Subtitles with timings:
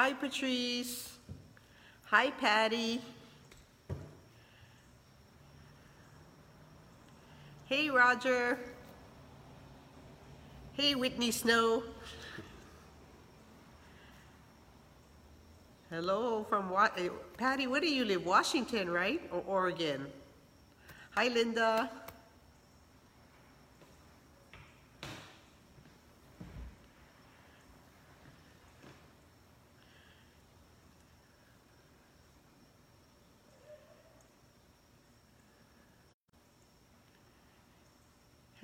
[0.00, 1.10] Hi, Patrice.
[2.04, 3.00] Hi, Patty.
[7.66, 8.60] Hey, Roger.
[10.74, 11.82] Hey, Whitney Snow.
[15.90, 16.96] Hello from what?
[16.96, 18.24] Eh, Patty, where do you live?
[18.24, 19.20] Washington, right?
[19.32, 20.06] Or Oregon?
[21.16, 21.90] Hi, Linda.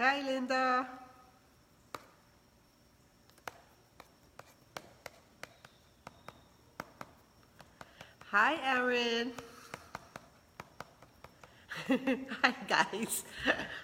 [0.05, 0.87] Hi, Linda.
[8.31, 9.33] Hi, Aaron.
[12.43, 13.25] Hi, guys.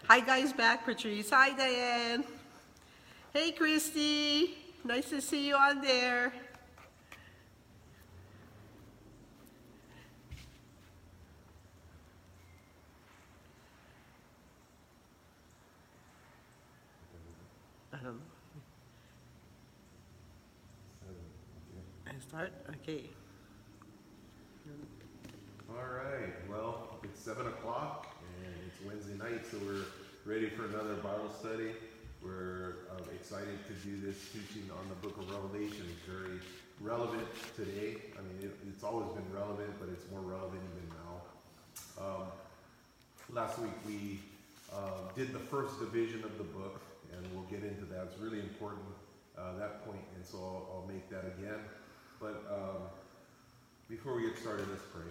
[0.09, 1.31] Hi, guys, back, Patrice.
[1.31, 2.25] Hi, Diane.
[3.33, 4.59] Hey, Christy.
[4.85, 6.35] Nice to see you on there.
[18.01, 18.21] I don't know.
[22.07, 22.53] I start?
[22.77, 23.11] Okay.
[25.69, 28.07] All right, well, it's seven o'clock
[28.45, 29.85] and it's Wednesday night, so we're
[30.25, 31.73] ready for another Bible study.
[32.23, 35.87] We're um, excited to do this teaching on the book of Revelation.
[35.87, 36.41] It's very
[36.81, 37.95] relevant today.
[38.19, 41.15] I mean, it, it's always been relevant, but it's more relevant even now.
[42.03, 42.27] Um,
[43.31, 44.19] last week we
[44.75, 46.81] uh, did the first division of the book,
[47.13, 48.11] and we'll get into that.
[48.11, 48.83] It's really important,
[49.39, 51.63] uh, that point, and so I'll, I'll make that again.
[52.19, 52.83] But um,
[53.89, 55.07] before we get started, let's pray.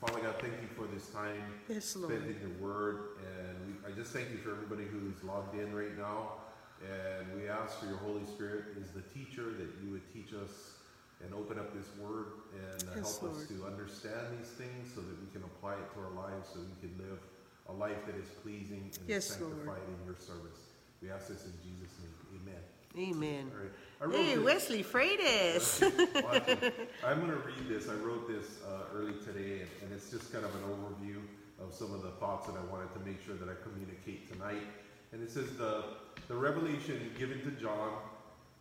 [0.00, 3.20] Father God, thank you for this time Yes, spent in your word.
[3.20, 6.40] And we, I just thank you for everybody who's logged in right now.
[6.80, 10.80] And we ask for your Holy Spirit as the teacher that you would teach us
[11.22, 15.00] and open up this word and uh, Yes, help us to understand these things so
[15.02, 17.20] that we can apply it to our lives so we can live
[17.68, 20.72] a life that is pleasing and Yes, sanctified in your service.
[21.02, 22.16] We ask this in Jesus' name.
[22.40, 22.62] Amen.
[22.98, 23.52] Amen.
[23.54, 23.72] All right.
[24.00, 25.82] I wrote Hey, this- Wesley Freitas.
[27.04, 27.88] I'm going to read this.
[27.88, 31.20] I wrote this uh, early today, and, and it's just kind of an overview
[31.62, 34.64] of some of the thoughts that I wanted to make sure that I communicate tonight.
[35.12, 35.84] And it says the
[36.28, 37.90] the revelation given to John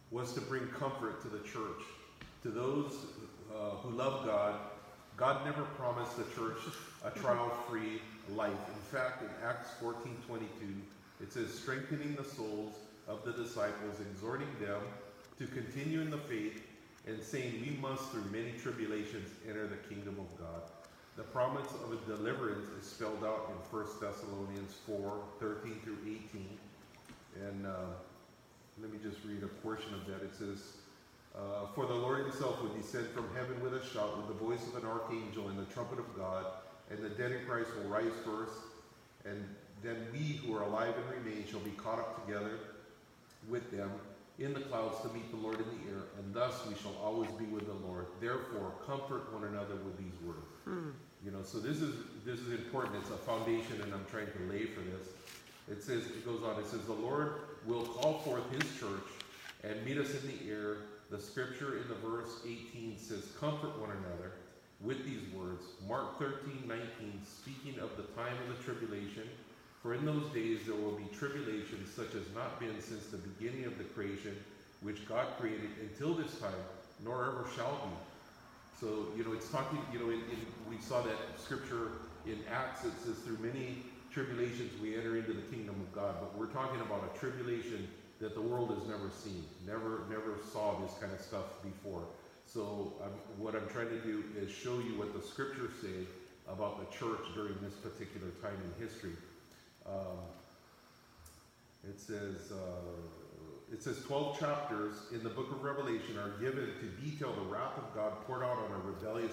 [0.09, 1.83] was to bring comfort to the church,
[2.41, 2.93] to those
[3.53, 4.55] uh, who love God.
[5.17, 6.57] God never promised the church
[7.05, 8.01] a trial-free
[8.33, 8.51] life.
[8.51, 10.47] In fact, in Acts 14:22,
[11.21, 12.73] it says, strengthening the souls
[13.07, 14.81] of the disciples, exhorting them
[15.37, 16.61] to continue in the faith,
[17.05, 20.61] and saying, We must, through many tribulations, enter the kingdom of God.
[21.19, 26.47] The promise of a deliverance is spelled out in 1 Thessalonians 4 13 through 18.
[27.45, 27.91] And uh,
[28.81, 30.23] let me just read a portion of that.
[30.23, 30.77] It says,
[31.35, 34.65] uh, For the Lord himself will descend from heaven with a shout, with the voice
[34.69, 36.45] of an archangel and the trumpet of God,
[36.89, 38.55] and the dead in Christ will rise first,
[39.25, 39.43] and
[39.83, 42.59] then we who are alive and remain shall be caught up together
[43.49, 43.91] with them
[44.39, 47.29] in the clouds to meet the Lord in the air, and thus we shall always
[47.31, 48.05] be with the Lord.
[48.21, 50.47] Therefore, comfort one another with these words.
[50.63, 50.91] Hmm.
[51.23, 51.93] You know, so this is
[52.25, 52.95] this is important.
[52.95, 55.09] It's a foundation, and I'm trying to lay for this.
[55.69, 56.57] It says it goes on.
[56.59, 57.33] It says the Lord
[57.65, 59.09] will call forth His church
[59.63, 60.77] and meet us in the air.
[61.11, 64.31] The scripture in the verse 18 says, "Comfort one another."
[64.79, 69.27] With these words, Mark 13, 19, speaking of the time of the tribulation,
[69.81, 73.65] for in those days there will be tribulation such as not been since the beginning
[73.65, 74.37] of the creation,
[74.81, 76.53] which God created until this time,
[77.03, 77.95] nor ever shall be.
[78.79, 81.91] So, you know, it's talking, you know, in, in, we saw that scripture
[82.25, 86.15] in Acts, it says, through many tribulations we enter into the kingdom of God.
[86.19, 87.87] But we're talking about a tribulation
[88.19, 92.03] that the world has never seen, never, never saw this kind of stuff before.
[92.45, 92.93] So,
[93.37, 96.07] what I'm trying to do is show you what the scriptures say
[96.47, 99.13] about the church during this particular time in history.
[99.85, 100.17] Um,
[101.87, 103.18] it says, uh,
[103.71, 107.77] it says 12 chapters in the book of Revelation are given to detail the wrath
[107.77, 109.31] of God poured out on a rebellious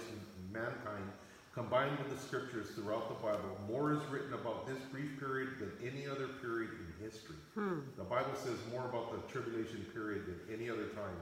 [0.53, 1.11] mankind.
[1.55, 5.73] Combined with the scriptures throughout the Bible, more is written about this brief period than
[5.83, 7.37] any other period in history.
[7.97, 11.17] The Bible says more about the tribulation period than any other time.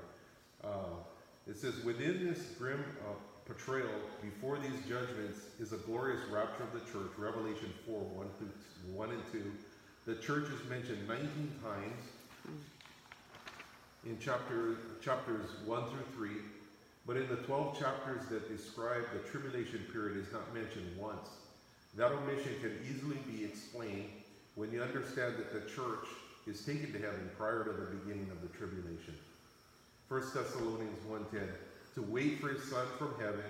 [0.64, 0.98] Uh,
[1.46, 3.12] it says, within this grim uh,
[3.46, 7.12] portrayal, before these judgments, is a glorious rapture of the church.
[7.16, 9.52] Revelation 4 1 through 1 and 2.
[10.06, 12.02] The church is mentioned 19 times
[14.06, 16.30] in chapter, chapters 1 through 3,
[17.06, 21.28] but in the 12 chapters that describe the tribulation period is not mentioned once.
[21.96, 24.10] That omission can easily be explained
[24.56, 26.06] when you understand that the church
[26.46, 29.14] is taken to heaven prior to the beginning of the tribulation.
[30.08, 31.40] 1 Thessalonians 1.10
[31.94, 33.44] To wait for his Son from heaven,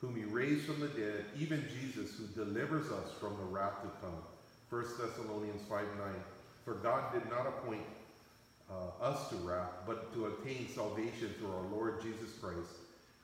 [0.00, 3.88] whom he raised from the dead, even Jesus, who delivers us from the wrath to
[4.02, 4.20] come.
[4.68, 5.84] 1 Thessalonians 5.9
[6.64, 7.84] For God did not appoint
[8.70, 12.70] uh, us to wrath, but to obtain salvation through our Lord Jesus Christ.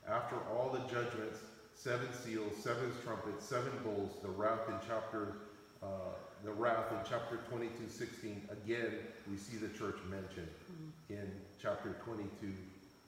[0.07, 1.39] After all the judgments,
[1.73, 5.35] seven seals, seven trumpets, seven bowls, the wrath in chapter
[5.81, 8.93] uh, the wrath in chapter 22, 16, again,
[9.29, 10.49] we see the church mentioned
[11.09, 12.53] in chapter 22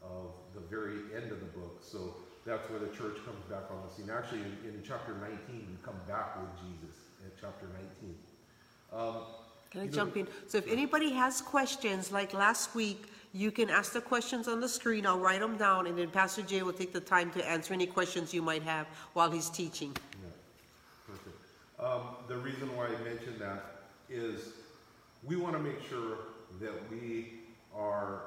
[0.03, 1.81] of the very end of the book.
[1.81, 2.15] So
[2.45, 4.09] that's where the church comes back on the scene.
[4.13, 6.95] Actually, in, in chapter 19, we come back with Jesus
[7.25, 7.65] at chapter
[8.01, 8.15] 19.
[8.93, 9.25] Um,
[9.73, 10.27] Can I jump in?
[10.45, 14.69] So if anybody has questions, like last week, you can ask the questions on the
[14.69, 17.73] screen, I'll write them down, and then Pastor Jay will take the time to answer
[17.73, 19.91] any questions you might have while he's teaching.
[20.21, 20.29] Yeah,
[21.07, 21.37] perfect.
[21.79, 23.63] Um, the reason why I mentioned that
[24.11, 24.49] is
[25.23, 26.17] we want to make sure
[26.61, 27.39] that we
[27.75, 28.21] are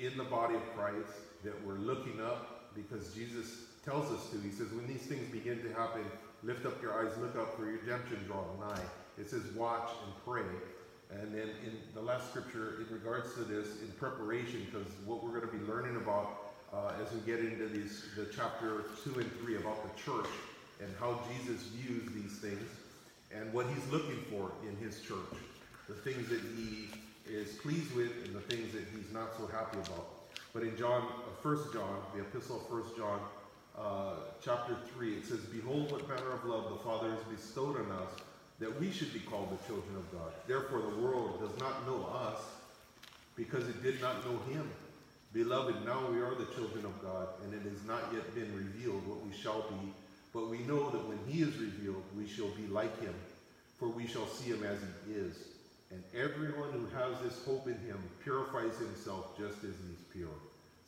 [0.00, 1.14] in the body of Christ,
[1.44, 4.40] that we're looking up because Jesus tells us to.
[4.40, 6.02] He says, when these things begin to happen,
[6.42, 8.84] lift up your eyes, look up for your redemption drawing nigh.
[9.18, 10.48] It says, watch and pray.
[11.10, 15.38] And then in the last scripture, in regards to this, in preparation, because what we're
[15.38, 19.30] going to be learning about uh, as we get into these, the chapter two and
[19.40, 20.30] three about the church
[20.80, 22.68] and how Jesus views these things
[23.34, 25.38] and what he's looking for in his church,
[25.88, 26.88] the things that he
[27.30, 30.08] is pleased with and the things that he's not so happy about.
[30.54, 33.20] But in John, uh, First John, the epistle of First John,
[33.78, 37.90] uh, chapter three, it says, "Behold, what manner of love the Father has bestowed on
[37.92, 38.12] us,
[38.62, 40.30] that we should be called the children of God.
[40.46, 42.40] Therefore, the world does not know us,
[43.34, 44.70] because it did not know Him.
[45.32, 49.06] Beloved, now we are the children of God, and it has not yet been revealed
[49.08, 49.92] what we shall be.
[50.32, 53.14] But we know that when He is revealed, we shall be like Him,
[53.78, 55.34] for we shall see Him as He is.
[55.90, 60.38] And everyone who has this hope in Him purifies himself just as He is pure.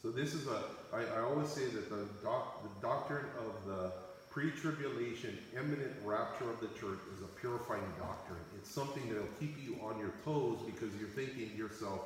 [0.00, 0.62] So this is a,
[0.92, 3.92] I, I always say that the, doc, the doctrine of the
[4.34, 8.40] pre-tribulation imminent rapture of the church is a purifying doctrine.
[8.56, 12.00] It's something that'll keep you on your toes because you're thinking to yourself,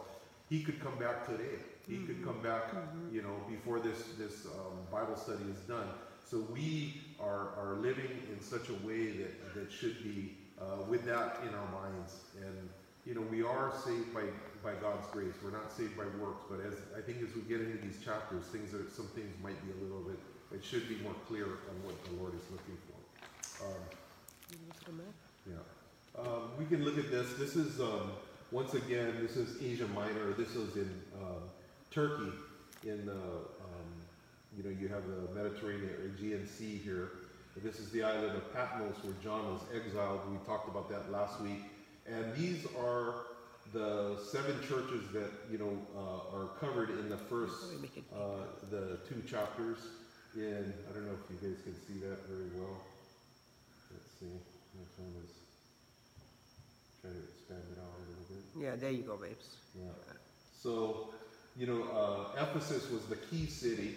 [0.50, 1.56] he could come back today.
[1.88, 2.64] He could come back,
[3.10, 5.88] you know, before this this um, Bible study is done.
[6.22, 11.06] So we are are living in such a way that that should be uh, with
[11.06, 12.12] that in our minds.
[12.44, 12.68] And
[13.06, 14.24] you know, we are saved by
[14.62, 15.32] by God's grace.
[15.42, 16.44] We're not saved by works.
[16.50, 19.56] But as I think as we get into these chapters, things are some things might
[19.64, 20.18] be a little bit.
[20.52, 23.66] It should be more clear on what the Lord is looking for.
[23.66, 23.82] Um,
[25.46, 26.20] yeah.
[26.20, 27.34] Um, we can look at this.
[27.34, 28.12] This is, um,
[28.50, 30.32] once again, this is Asia Minor.
[30.32, 30.90] This is in
[31.20, 31.42] um,
[31.90, 32.32] Turkey.
[32.84, 33.88] In, uh, um,
[34.56, 37.10] you know, you have the Mediterranean or Aegean Sea here.
[37.62, 40.20] This is the island of Patmos where John was exiled.
[40.30, 41.62] We talked about that last week.
[42.06, 43.26] And these are
[43.74, 47.54] the seven churches that, you know, uh, are covered in the first,
[48.14, 48.18] uh,
[48.70, 49.78] the two chapters
[50.38, 52.78] I don't know if you guys can see that very well.
[53.90, 54.26] Let's see,
[54.78, 55.34] my phone is
[57.02, 58.62] trying to expand it out a little bit.
[58.62, 59.56] Yeah, there you go, babes.
[59.74, 59.90] Yeah.
[60.54, 61.14] So,
[61.56, 63.96] you know, uh, Ephesus was the key city,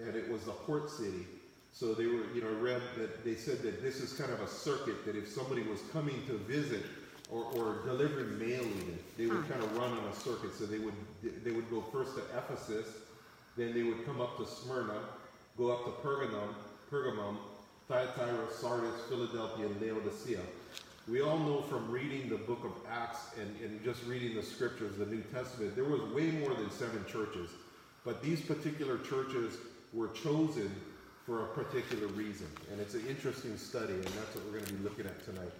[0.00, 1.24] and it was the port city.
[1.72, 4.40] So they were, you know, I read that they said that this is kind of
[4.40, 6.82] a circuit that if somebody was coming to visit
[7.30, 10.52] or, or delivering mail even, they would kind of run on a circuit.
[10.58, 10.94] So they would
[11.44, 12.88] they would go first to Ephesus,
[13.56, 15.00] then they would come up to Smyrna,
[15.56, 16.54] go up to Pergamum,
[16.90, 17.36] Pergamum,
[17.88, 20.40] Thyatira, Sardis, Philadelphia, and Laodicea.
[21.08, 24.96] We all know from reading the book of Acts and, and just reading the scriptures,
[24.98, 27.48] the New Testament, there was way more than seven churches.
[28.04, 29.56] But these particular churches
[29.92, 30.70] were chosen
[31.24, 32.48] for a particular reason.
[32.70, 35.52] And it's an interesting study, and that's what we're going to be looking at tonight.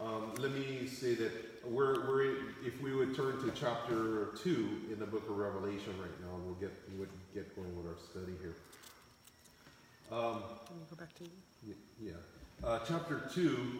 [0.00, 1.32] Um, let me say that
[1.64, 6.20] we're, we're, if we would turn to chapter 2 in the book of Revelation right
[6.20, 8.54] now, we'll get, we would get going with our study here.
[10.12, 11.30] Um, Can you go back to you?
[11.66, 12.12] Y- Yeah.
[12.68, 13.78] Uh, chapter 2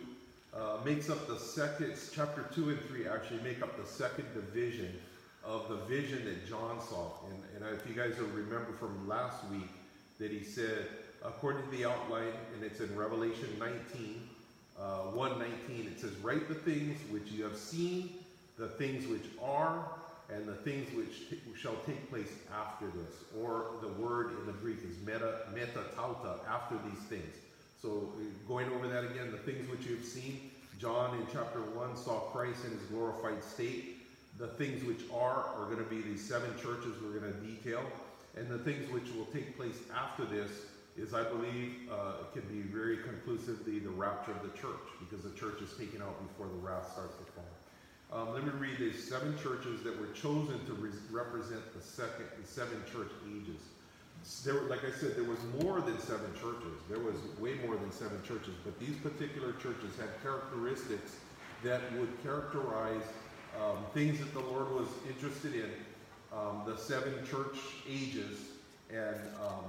[0.55, 4.99] uh, makes up the second, chapter 2 and 3 actually make up the second division
[5.45, 7.11] of the vision that John saw.
[7.29, 9.69] And, and if you guys will remember from last week,
[10.19, 10.87] that he said,
[11.23, 14.29] according to the outline, and it's in Revelation 19,
[14.81, 18.11] uh, 119, it says, Write the things which you have seen,
[18.57, 19.85] the things which are,
[20.31, 23.25] and the things which t- shall take place after this.
[23.41, 27.37] Or the word in the Greek is meta, meta tauta, after these things.
[27.81, 31.97] So uh, going over that again, the things which you've seen, John in chapter 1
[31.97, 33.99] saw Christ in his glorified state.
[34.39, 37.83] The things which are are going to be these seven churches we're going to detail.
[38.37, 40.51] And the things which will take place after this
[40.97, 45.37] is, I believe, uh, can be very conclusively the rapture of the church, because the
[45.39, 47.45] church is taken out before the wrath starts to fall.
[48.13, 52.27] Um, let me read these seven churches that were chosen to re- represent the second,
[52.41, 53.61] the seven church ages.
[54.45, 56.77] There, were- like I said, there was more than seven churches.
[56.91, 61.17] There was way more than seven churches, but these particular churches had characteristics
[61.65, 63.03] that would characterize
[63.59, 65.71] um, things that the Lord was interested in,
[66.37, 67.57] um, the seven church
[67.89, 68.41] ages,
[68.91, 69.65] and um,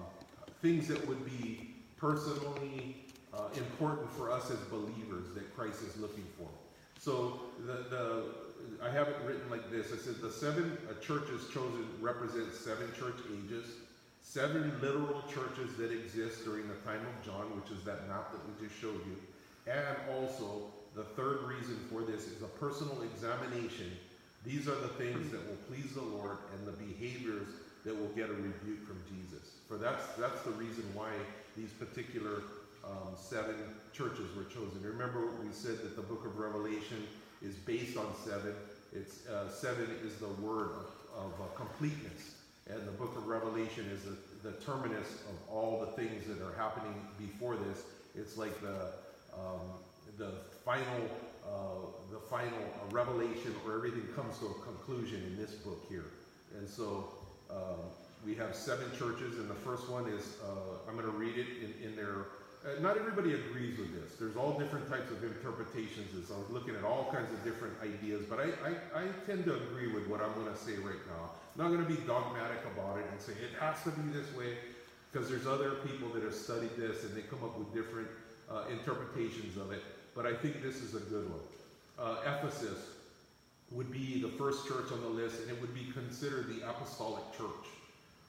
[0.62, 2.98] things that would be personally
[3.34, 6.48] uh, important for us as believers that Christ is looking for.
[7.04, 8.24] So the, the
[8.82, 9.92] I have it written like this.
[9.92, 13.68] I said the seven uh, churches chosen represent seven church ages,
[14.22, 18.40] seven literal churches that exist during the time of John, which is that map that
[18.48, 19.20] we just showed you,
[19.68, 23.92] and also the third reason for this is a personal examination.
[24.46, 27.48] These are the things that will please the Lord and the behaviors
[27.84, 29.60] that will get a rebuke from Jesus.
[29.68, 31.12] For that's that's the reason why
[31.58, 32.44] these particular
[32.84, 33.56] um, seven
[33.94, 34.82] churches were chosen.
[34.84, 37.08] Remember, we said that the book of Revelation
[37.42, 38.54] is based on seven.
[38.94, 42.36] It's uh, seven is the word of, of uh, completeness,
[42.70, 46.54] and the book of Revelation is the, the terminus of all the things that are
[46.58, 47.84] happening before this.
[48.16, 48.92] It's like the
[49.34, 49.62] um,
[50.18, 50.32] the
[50.64, 51.10] final
[51.46, 56.06] uh, the final uh, revelation, where everything comes to a conclusion in this book here.
[56.58, 57.10] And so
[57.50, 57.80] um,
[58.26, 61.48] we have seven churches, and the first one is uh, I'm going to read it
[61.64, 62.28] in, in their
[62.66, 64.16] uh, not everybody agrees with this.
[64.16, 66.32] There's all different types of interpretations.
[66.32, 69.56] I was looking at all kinds of different ideas, but I, I, I tend to
[69.56, 71.32] agree with what I'm going to say right now.
[71.56, 74.34] I'm not going to be dogmatic about it and say it has to be this
[74.36, 74.56] way,
[75.12, 78.08] because there's other people that have studied this and they come up with different
[78.50, 79.84] uh, interpretations of it.
[80.16, 81.42] But I think this is a good one.
[82.00, 82.80] Uh, Ephesus
[83.72, 87.24] would be the first church on the list, and it would be considered the apostolic
[87.36, 87.68] church.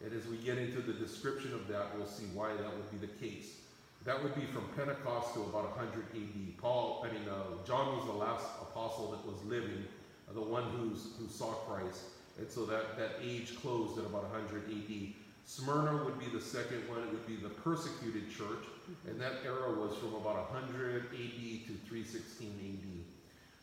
[0.05, 3.07] And as we get into the description of that, we'll see why that would be
[3.07, 3.61] the case.
[4.05, 6.59] That would be from Pentecost to about 100 AD.
[6.59, 9.85] Paul, I mean, uh, John was the last apostle that was living,
[10.29, 12.03] uh, the one who's, who saw Christ.
[12.39, 15.15] And so that, that age closed at about 100 AD.
[15.47, 17.01] Smyrna would be the second one.
[17.01, 18.65] It would be the persecuted church.
[19.09, 23.05] And that era was from about 100 AD to 316 AD.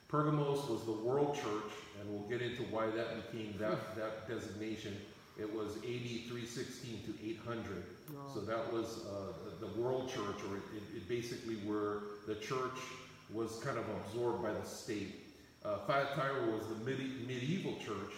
[0.08, 4.98] Pergamos was the world church, and we'll get into why that became that, that designation.
[5.40, 7.84] It was AD 316 to 800.
[8.34, 12.36] So that was uh, the, the world church, or it, it, it basically where the
[12.36, 12.80] church
[13.34, 15.16] was kind of absorbed by the state.
[15.64, 18.14] Uh, Thyatira was the medieval church,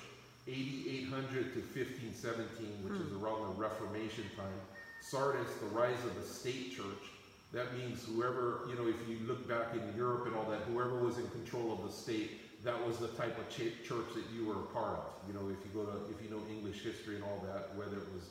[0.47, 4.59] 8800 to 1517, which is around the Reformation time.
[5.01, 7.03] Sardis, the rise of the state church.
[7.51, 10.97] That means whoever, you know, if you look back in Europe and all that, whoever
[10.97, 14.47] was in control of the state, that was the type of ch- church that you
[14.47, 15.05] were a part of.
[15.27, 17.97] You know, if you go to, if you know English history and all that, whether
[17.97, 18.23] it was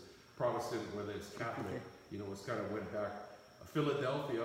[0.42, 1.82] Protestant, whether it's Catholic, Okay.
[2.10, 3.12] you know, it's kind of went back.
[3.72, 4.42] Philadelphia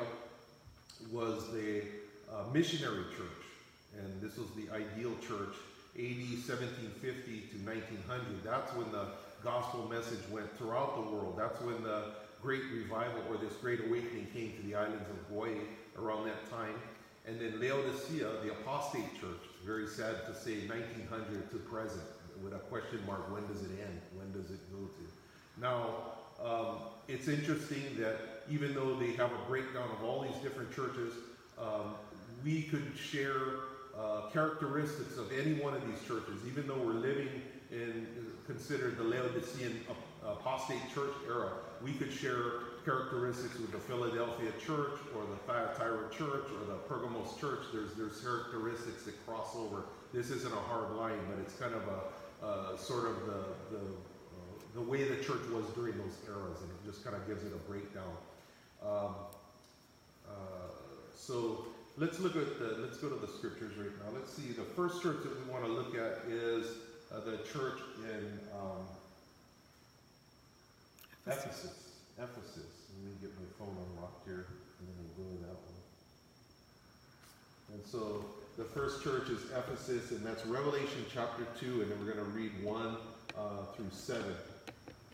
[1.11, 1.81] was the
[2.29, 3.41] uh, missionary church,
[3.97, 5.57] and this was the ideal church,
[5.97, 8.43] AD 1750 to 1900.
[8.45, 9.09] That's when the
[9.43, 11.33] gospel message went throughout the world.
[11.35, 12.13] That's when the
[12.43, 15.65] great revival or this great awakening came to the islands of Hawaii
[15.97, 16.77] around that time.
[17.25, 22.05] And then Laodicea, the apostate church, very sad to say 1900 to present,
[22.43, 23.97] with a question mark, when does it end?
[24.13, 25.16] When does it go to?
[25.61, 30.73] Now, um, it's interesting that even though they have a breakdown of all these different
[30.73, 31.13] churches,
[31.57, 31.95] um,
[32.43, 33.41] we could share
[33.97, 37.29] uh, characteristics of any one of these churches, even though we're living
[37.71, 38.07] in
[38.45, 39.81] considered the Laodicean
[40.23, 41.51] apostate church era.
[41.83, 47.37] We could share characteristics with the Philadelphia church or the Thyatira church or the Pergamos
[47.39, 47.59] church.
[47.73, 49.83] There's there's characteristics that cross over.
[50.13, 53.83] This isn't a hard line, but it's kind of a uh, sort of the the
[54.77, 57.51] the way the church was during those eras, and it just kind of gives it
[57.51, 58.13] a breakdown.
[58.85, 59.15] Um,
[60.29, 60.69] uh,
[61.17, 61.65] so
[61.97, 64.13] let's look at the, let's go to the scriptures right now.
[64.13, 64.51] Let's see.
[64.53, 66.77] The first church that we want to look at is
[67.11, 68.85] uh, the church in um,
[71.25, 71.73] Ephesus.
[72.19, 72.69] Ephesus.
[72.93, 74.45] Let me get my phone unlocked here,
[74.77, 75.81] and then we'll go to that one.
[77.73, 78.25] And so
[78.57, 82.31] the first church is Ephesus, and that's Revelation chapter 2, and then we're going to
[82.31, 82.97] read 1
[83.35, 84.23] uh, through 7.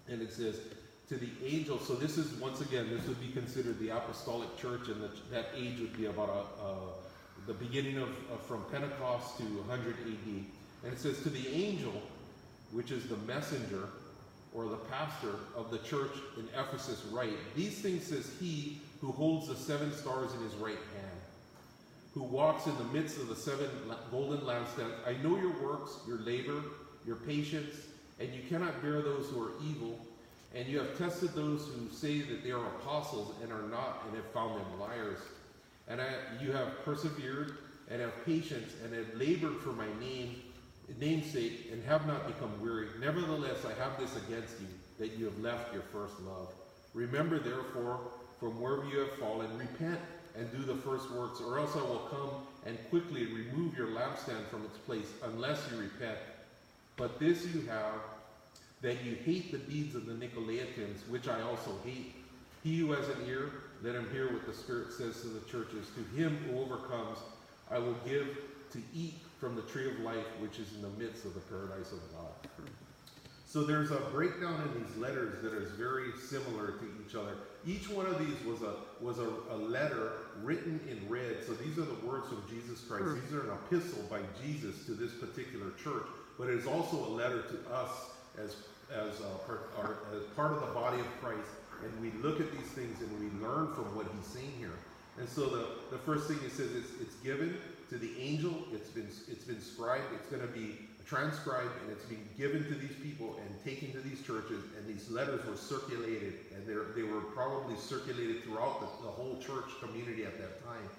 [0.10, 0.60] And it says,
[1.10, 4.88] To the angel, so this is, once again, this would be considered the apostolic church,
[4.88, 6.76] and that age would be about a, uh,
[7.48, 10.44] the beginning of, of from Pentecost to 100 AD.
[10.84, 11.94] And it says, To the angel,
[12.72, 13.90] which is the messenger
[14.54, 19.48] or the pastor of the church in Ephesus, write, These things says he who holds
[19.48, 21.14] the seven stars in his right hand
[22.14, 23.68] who walks in the midst of the seven
[24.12, 24.94] golden lampstands.
[25.06, 26.62] I know your works, your labor,
[27.06, 27.76] your patience,
[28.20, 30.00] and you cannot bear those who are evil.
[30.55, 34.15] And you have tested those who say that they are apostles and are not, and
[34.15, 35.20] have found them liars.
[35.88, 36.10] And I,
[36.41, 37.58] you have persevered,
[37.89, 40.36] and have patience and have labored for my name
[41.00, 42.88] namesake and have not become weary.
[43.00, 44.67] Nevertheless, I have this against you,
[45.00, 46.53] that you have left your first love.
[46.93, 48.00] Remember therefore
[48.39, 50.00] from where you have fallen, repent
[50.38, 52.29] and do the first works, or else I will come
[52.65, 56.17] and quickly remove your lampstand from its place, unless you repent.
[56.98, 58.02] But this you have,
[58.82, 62.16] that you hate the deeds of the Nicolaitans, which I also hate.
[62.64, 65.88] He who has an ear, let him hear what the Spirit says to the churches.
[65.96, 67.18] To him who overcomes,
[67.70, 68.38] I will give
[68.72, 71.92] to eat from the tree of life, which is in the midst of the paradise
[71.92, 72.68] of God.
[73.46, 77.36] So there's a breakdown in these letters that is very similar to each other.
[77.68, 81.44] Each one of these was a was a, a letter written in red.
[81.46, 83.04] So these are the words of Jesus Christ.
[83.04, 83.20] Hmm.
[83.20, 87.12] These are an epistle by Jesus to this particular church, but it is also a
[87.12, 87.92] letter to us
[88.38, 88.56] as
[88.92, 91.50] as, uh, part, our, as part of the body of Christ.
[91.84, 94.78] And we look at these things and we learn from what he's saying here.
[95.20, 97.58] And so the, the first thing he says is it's given
[97.90, 98.54] to the angel.
[98.74, 100.06] It's been it's been scribed.
[100.16, 104.00] It's going to be transcribed and it's been given to these people and taken to
[104.00, 104.63] these churches.
[104.78, 109.38] And these letters were circulated, and they they were probably circulated throughout the, the whole
[109.40, 110.90] church community at that time.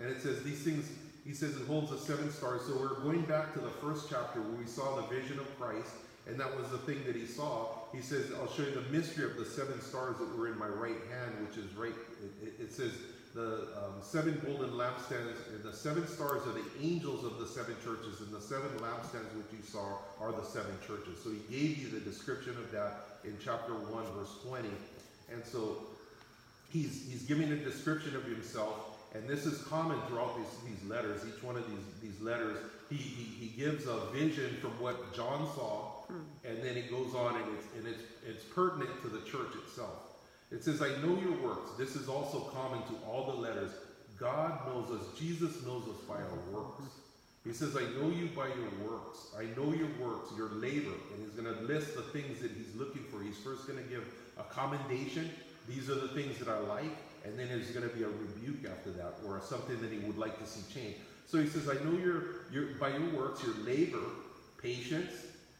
[0.00, 0.90] And it says these things.
[1.24, 2.62] He says it holds the seven stars.
[2.66, 5.88] So we're going back to the first chapter where we saw the vision of Christ,
[6.26, 7.68] and that was the thing that he saw.
[7.92, 10.68] He says, "I'll show you the mystery of the seven stars that were in my
[10.68, 11.96] right hand, which is right."
[12.42, 12.92] It, it, says
[13.34, 17.74] the um, seven golden lampstands, and the seven stars are the angels of the seven
[17.82, 21.18] churches, and the seven lampstands which you saw are the seven churches.
[21.22, 24.68] So he gave you the description of that in chapter 1, verse 20.
[25.32, 25.78] And so
[26.70, 31.22] he's, he's giving a description of himself, and this is common throughout these, these letters.
[31.26, 32.58] Each one of these, these letters,
[32.90, 36.20] he, he, he gives a vision from what John saw, hmm.
[36.44, 40.14] and then he goes on, and it's, and it's, it's pertinent to the church itself.
[40.50, 41.70] It says, I know your works.
[41.78, 43.70] This is also common to all the letters.
[44.18, 45.06] God knows us.
[45.18, 46.84] Jesus knows us by our works.
[47.44, 49.34] He says, I know you by your works.
[49.38, 50.94] I know your works, your labor.
[51.12, 53.22] And he's going to list the things that he's looking for.
[53.22, 54.04] He's first going to give
[54.38, 55.30] a commendation.
[55.68, 56.96] These are the things that I like.
[57.24, 60.18] And then there's going to be a rebuke after that or something that he would
[60.18, 60.96] like to see change.
[61.26, 64.04] So he says, I know your, your, by your works, your labor,
[64.60, 65.12] patience,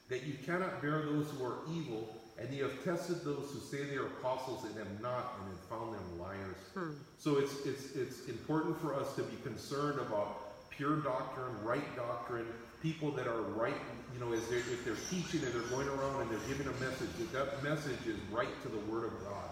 [0.08, 3.84] that you cannot bear those who are evil, and you have tested those who say
[3.84, 6.56] they are apostles and have not, and have found them liars.
[6.74, 6.90] Hmm.
[7.18, 12.46] So it's it's it's important for us to be concerned about pure doctrine, right doctrine,
[12.82, 13.74] people that are right.
[14.12, 16.80] You know, as they're, if they're teaching and they're going around and they're giving a
[16.80, 19.50] message, that that message is right to the Word of God.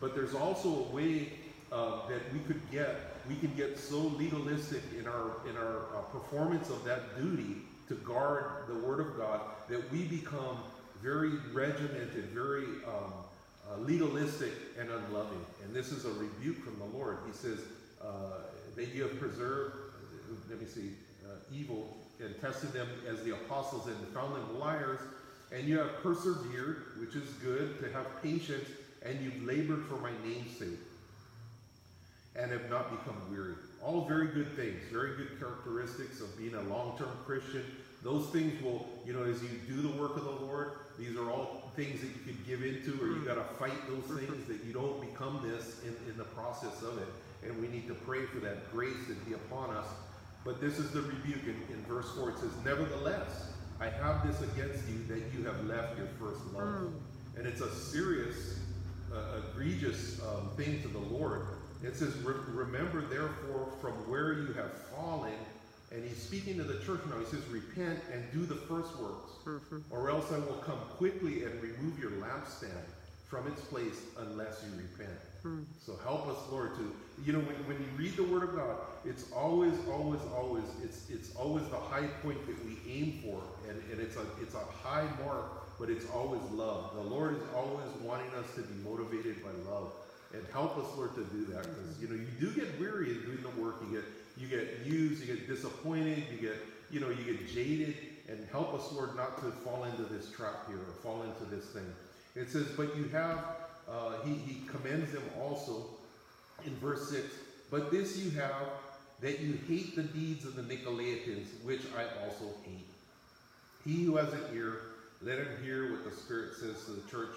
[0.00, 1.32] But there's also a way
[1.72, 2.96] uh, that we could get.
[3.28, 7.56] We can get so legalistic in our in our uh, performance of that duty
[7.88, 10.58] to guard the Word of God that we become
[11.02, 13.12] very regimented, very um,
[13.70, 15.44] uh, legalistic and unloving.
[15.64, 17.18] And this is a rebuke from the Lord.
[17.26, 17.60] He says
[18.02, 18.40] uh,
[18.76, 19.74] that you have preserved,
[20.48, 20.90] let me see,
[21.26, 25.00] uh, evil and tested them as the apostles and found them liars.
[25.52, 28.68] And you have persevered, which is good, to have patience,
[29.04, 30.78] and you've labored for my name's sake,
[32.36, 33.54] and have not become weary.
[33.82, 37.64] All very good things, very good characteristics of being a long-term Christian.
[38.02, 41.30] Those things will, you know, as you do the work of the Lord, these are
[41.30, 43.26] all things that you could give into, or you hmm.
[43.26, 44.32] got to fight those mm-hmm.
[44.32, 47.08] things that you don't become this in, in the process of it.
[47.44, 49.86] And we need to pray for that grace to be upon us.
[50.44, 52.30] But this is the rebuke in, in verse 4.
[52.30, 56.66] It says, Nevertheless, I have this against you that you have left your first love.
[56.66, 57.38] Hmm.
[57.38, 58.58] And it's a serious,
[59.14, 61.46] uh, egregious um, thing to the Lord.
[61.82, 65.32] It says, "Re- Remember therefore from where you have fallen.
[65.90, 67.18] And he's speaking to the church now.
[67.18, 69.30] He says, Repent and do the first works,
[69.90, 72.84] or else I will come quickly and remove your lampstand
[73.26, 75.18] from its place unless you repent.
[75.86, 76.92] So help us, Lord, to
[77.24, 81.08] you know when, when you read the Word of God, it's always, always, always, it's
[81.08, 83.40] it's always the high point that we aim for,
[83.70, 86.94] and, and it's a it's a high mark, but it's always love.
[86.94, 89.92] The Lord is always wanting us to be motivated by love.
[90.34, 91.62] And help us, Lord, to do that.
[91.62, 93.76] Because you know, you do get weary in doing the work.
[93.88, 94.04] You get
[94.40, 96.56] you get used, you get disappointed, you get,
[96.90, 97.94] you know, you get jaded,
[98.28, 101.66] and help us, Lord, not to fall into this trap here or fall into this
[101.66, 101.86] thing.
[102.36, 103.44] It says, but you have,
[103.90, 105.86] uh, he, he commends them also
[106.64, 107.26] in verse 6,
[107.70, 108.68] but this you have,
[109.20, 112.86] that you hate the deeds of the Nicolaitans, which I also hate.
[113.84, 114.76] He who has an ear,
[115.22, 117.36] let him hear what the Spirit says to the church.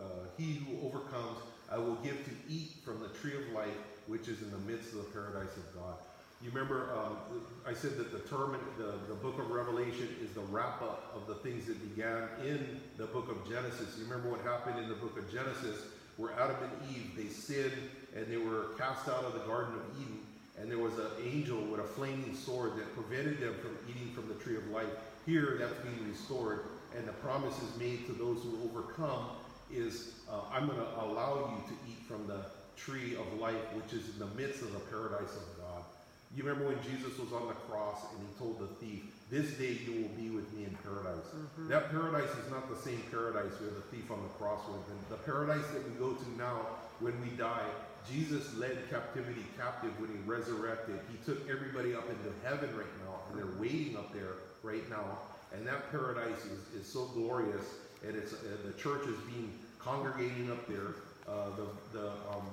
[0.00, 0.04] Uh,
[0.36, 1.38] he who overcomes,
[1.70, 3.68] I will give to eat from the tree of life,
[4.06, 5.94] which is in the midst of the paradise of God.
[6.42, 7.16] You remember, um,
[7.64, 11.28] I said that the term, the, the book of Revelation is the wrap up of
[11.28, 13.96] the things that began in the book of Genesis.
[13.96, 15.82] You remember what happened in the book of Genesis,
[16.16, 20.02] where Adam and Eve, they sinned and they were cast out of the Garden of
[20.02, 20.18] Eden.
[20.60, 24.28] and there was an angel with a flaming sword that prevented them from eating from
[24.28, 24.90] the tree of life.
[25.24, 26.64] Here, that's being restored,
[26.96, 29.30] and the promise is made to those who overcome
[29.72, 32.44] is, uh, I'm going to allow you to eat from the
[32.76, 35.82] tree of life, which is in the midst of the paradise of God.
[36.34, 39.76] You remember when Jesus was on the cross and he told the thief, This day
[39.84, 41.28] you will be with me in paradise.
[41.68, 44.80] That paradise is not the same paradise where the thief on the cross went.
[44.88, 47.68] And the paradise that we go to now when we die,
[48.10, 51.00] Jesus led captivity captive when he resurrected.
[51.10, 55.18] He took everybody up into heaven right now, and they're waiting up there right now.
[55.54, 57.64] And that paradise is, is so glorious,
[58.06, 60.96] and it's uh, the church is being congregating up there.
[61.28, 62.48] Uh, the the um,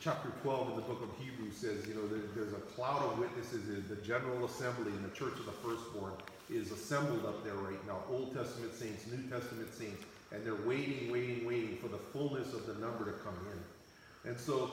[0.00, 3.18] chapter 12 in the book of Hebrews says, you know, there, there's a cloud of
[3.18, 3.68] witnesses.
[3.68, 6.12] in The general assembly and the church of the firstborn
[6.50, 7.98] is assembled up there right now.
[8.10, 12.66] Old Testament saints, New Testament saints, and they're waiting, waiting, waiting for the fullness of
[12.66, 14.30] the number to come in.
[14.30, 14.70] And so,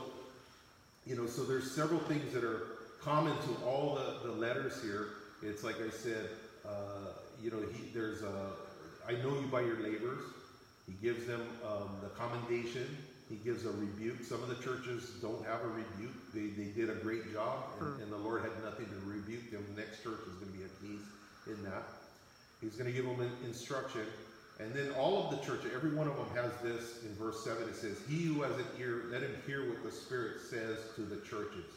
[1.06, 2.68] you know, so there's several things that are
[3.02, 5.10] common to all the, the letters here.
[5.42, 6.30] It's like I said,
[6.68, 7.12] uh,
[7.46, 8.50] you know, he, there's a,
[9.08, 10.24] I know you by your labors.
[10.88, 12.98] He gives them um, the commendation.
[13.30, 14.24] He gives a rebuke.
[14.24, 16.34] Some of the churches don't have a rebuke.
[16.34, 19.64] They, they did a great job, and, and the Lord had nothing to rebuke them.
[19.76, 21.06] The next church is going to be a case
[21.46, 21.84] in that.
[22.62, 24.02] He's going to give them an instruction.
[24.60, 27.62] And then all of the church, every one of them has this in verse 7.
[27.70, 31.02] It says, He who has an ear, let him hear what the Spirit says to
[31.02, 31.70] the churches.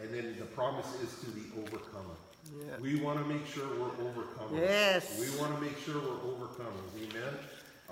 [0.00, 2.16] And then the promise is to the overcomer.
[2.46, 2.78] Yeah.
[2.80, 4.58] We want to make sure we're overcomers.
[4.58, 5.18] Yes.
[5.20, 6.90] We want to make sure we're overcomers.
[6.96, 7.34] Amen.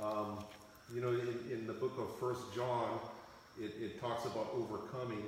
[0.02, 0.44] Um,
[0.94, 2.98] you know, in, in the book of First John,
[3.60, 5.24] it, it talks about overcoming,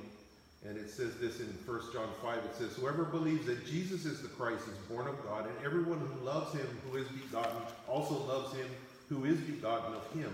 [0.67, 2.39] and it says this in First John five.
[2.39, 5.99] It says, "Whoever believes that Jesus is the Christ is born of God, and everyone
[5.99, 8.67] who loves Him who is begotten also loves Him
[9.09, 10.33] who is begotten of Him."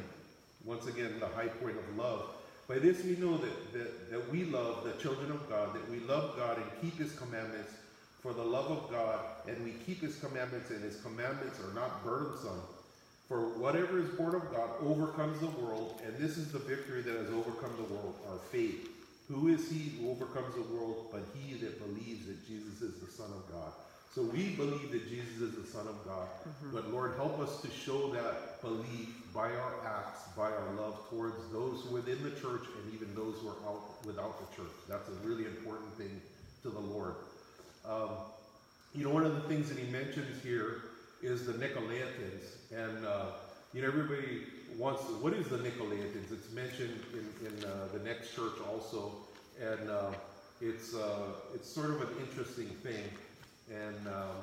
[0.64, 2.24] Once again, the high point of love.
[2.66, 6.00] By this we know that, that, that we love the children of God, that we
[6.00, 7.70] love God and keep His commandments.
[8.24, 12.02] For the love of God, and we keep His commandments, and His commandments are not
[12.02, 12.62] burdensome.
[13.28, 17.16] For whatever is born of God overcomes the world, and this is the victory that
[17.16, 18.88] has overcome the world, our faith.
[19.28, 23.12] Who is he who overcomes the world but he that believes that Jesus is the
[23.12, 23.72] Son of God?
[24.14, 26.74] So we believe that Jesus is the Son of God, mm-hmm.
[26.74, 31.37] but Lord, help us to show that belief by our acts, by our love towards
[31.52, 34.72] those within the church and even those who are out without the church.
[34.88, 36.22] That's a really important thing
[36.62, 37.16] to the Lord.
[37.88, 38.10] Um,
[38.94, 40.82] you know, one of the things that he mentions here
[41.22, 42.56] is the Nicolaitans.
[42.72, 43.26] And, uh,
[43.72, 44.42] you know, everybody
[44.78, 46.32] wants to, what is the Nicolaitans?
[46.32, 49.12] It's mentioned in, in uh, the next church also.
[49.60, 50.12] And uh,
[50.60, 53.04] it's, uh, it's sort of an interesting thing.
[53.70, 54.36] And um,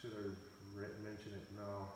[0.00, 1.88] should I mention it now?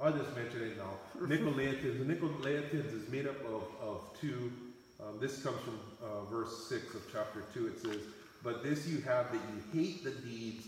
[0.00, 0.94] I'll just mention it now.
[1.26, 1.98] Nicolaitans.
[1.98, 4.50] The Nicolaitans is made up of, of two.
[4.98, 7.66] Um, this comes from uh, verse 6 of chapter 2.
[7.66, 8.00] It says,
[8.42, 10.64] But this you have that you hate the deeds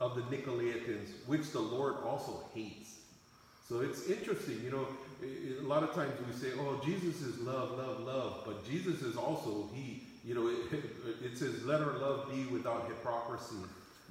[0.00, 2.96] of the Nicolaitans, which the Lord also hates.
[3.68, 4.86] So it's interesting, you know,
[5.22, 9.16] a lot of times we say, oh, Jesus is love, love, love, but Jesus is
[9.16, 10.84] also, he, you know, it,
[11.24, 13.56] it says, let our love be without hypocrisy,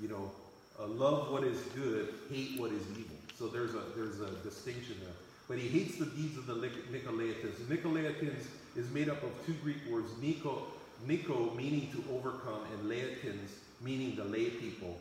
[0.01, 0.31] you know,
[0.79, 3.15] uh, love what is good, hate what is evil.
[3.37, 5.13] So there's a, there's a distinction there.
[5.47, 7.55] But he hates the deeds of the Nicolaitans.
[7.69, 10.63] Nicolaitans is made up of two Greek words, Nico,
[11.07, 14.97] Nico meaning to overcome, and Laitans meaning the lay people.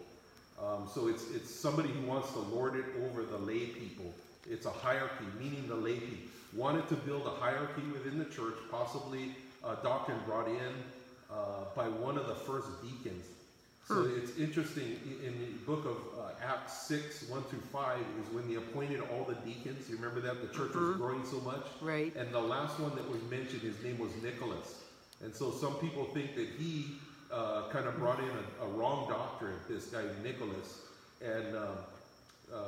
[0.62, 4.12] Um, so it's, it's somebody who wants to lord it over the lay people.
[4.48, 6.30] It's a hierarchy, meaning the lay people.
[6.54, 10.72] Wanted to build a hierarchy within the church, possibly a doctrine brought in
[11.30, 13.24] uh, by one of the first deacons.
[13.88, 18.48] So it's interesting, in the book of uh, Acts 6, 1 through 5, is when
[18.48, 19.90] they appointed all the deacons.
[19.90, 20.40] You remember that?
[20.40, 21.66] The church was growing so much.
[21.82, 22.14] Right.
[22.16, 24.83] And the last one that was mentioned, his name was Nicholas.
[25.24, 26.86] And so some people think that he
[27.32, 30.82] uh, kind of brought in a, a wrong doctrine, this guy Nicholas.
[31.24, 31.78] And um,
[32.52, 32.58] uh,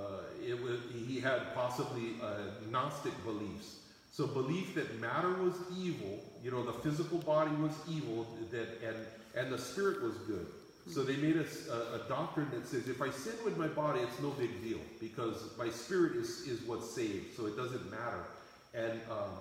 [0.44, 3.76] it was, he had possibly uh, Gnostic beliefs.
[4.10, 8.96] So belief that matter was evil, you know, the physical body was evil, that and
[9.34, 10.46] and the spirit was good.
[10.88, 14.00] So they made us a, a doctrine that says if I sin with my body,
[14.00, 18.24] it's no big deal because my spirit is is what's saved, so it doesn't matter,
[18.72, 19.32] and um,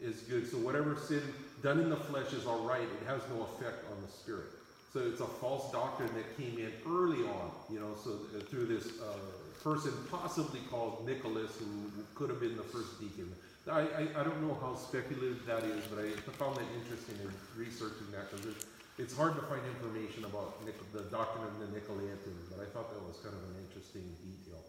[0.00, 0.50] is good.
[0.50, 1.22] So whatever sin
[1.62, 4.46] done in the flesh is all right; it has no effect on the spirit.
[4.92, 8.66] So it's a false doctrine that came in early on, you know, so uh, through
[8.66, 9.20] this uh,
[9.62, 13.28] person possibly called Nicholas, who could have been the first deacon.
[13.68, 16.08] I, I, I don't know how speculative that is, but I
[16.40, 18.64] found that interesting in researching that because it's,
[18.96, 22.88] it's hard to find information about Nic- the doctrine of the Nicolaitans, but I thought
[22.96, 24.64] that was kind of an interesting detail.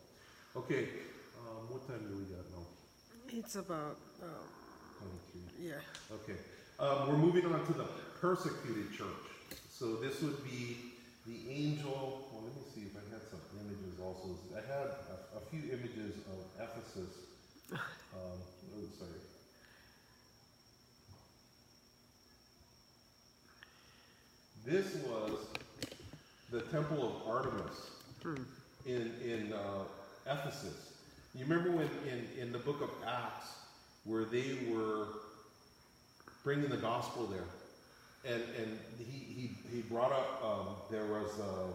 [0.57, 0.99] Okay,
[1.47, 2.67] um, what time do we got now?
[3.31, 4.58] It's about, um,
[4.99, 5.69] 23.
[5.69, 5.73] yeah.
[6.11, 6.39] Okay,
[6.79, 7.85] um, we're moving on to the
[8.19, 9.07] persecuted church.
[9.71, 10.77] So this would be
[11.25, 12.27] the angel.
[12.33, 14.37] Well, let me see if I had some images also.
[14.51, 17.15] I had a, a few images of Ephesus.
[18.11, 18.39] Um,
[18.75, 19.11] oh, sorry.
[24.65, 25.45] This was
[26.51, 27.91] the temple of Artemis
[28.85, 29.83] in in uh,
[30.25, 30.93] Ephesus.
[31.35, 33.58] You remember when in in the book of Acts
[34.05, 35.07] where they were
[36.43, 41.73] bringing the gospel there, and and he he, he brought up um, there was uh,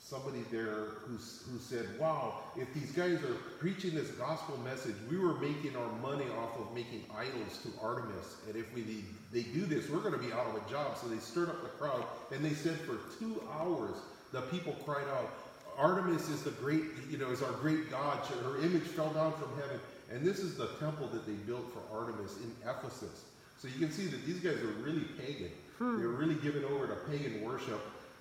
[0.00, 5.18] somebody there who who said, "Wow, if these guys are preaching this gospel message, we
[5.18, 9.64] were making our money off of making idols to Artemis, and if we they do
[9.64, 12.04] this, we're going to be out of a job." So they stirred up the crowd,
[12.32, 13.94] and they said for two hours
[14.32, 15.30] the people cried out,
[15.78, 18.18] "Artemis is the great, you know, is our great god.
[18.26, 19.80] Her image fell down from heaven."
[20.12, 23.24] And this is the temple that they built for Artemis in Ephesus.
[23.58, 25.50] So you can see that these guys are really pagan.
[25.78, 27.80] They're really given over to pagan worship.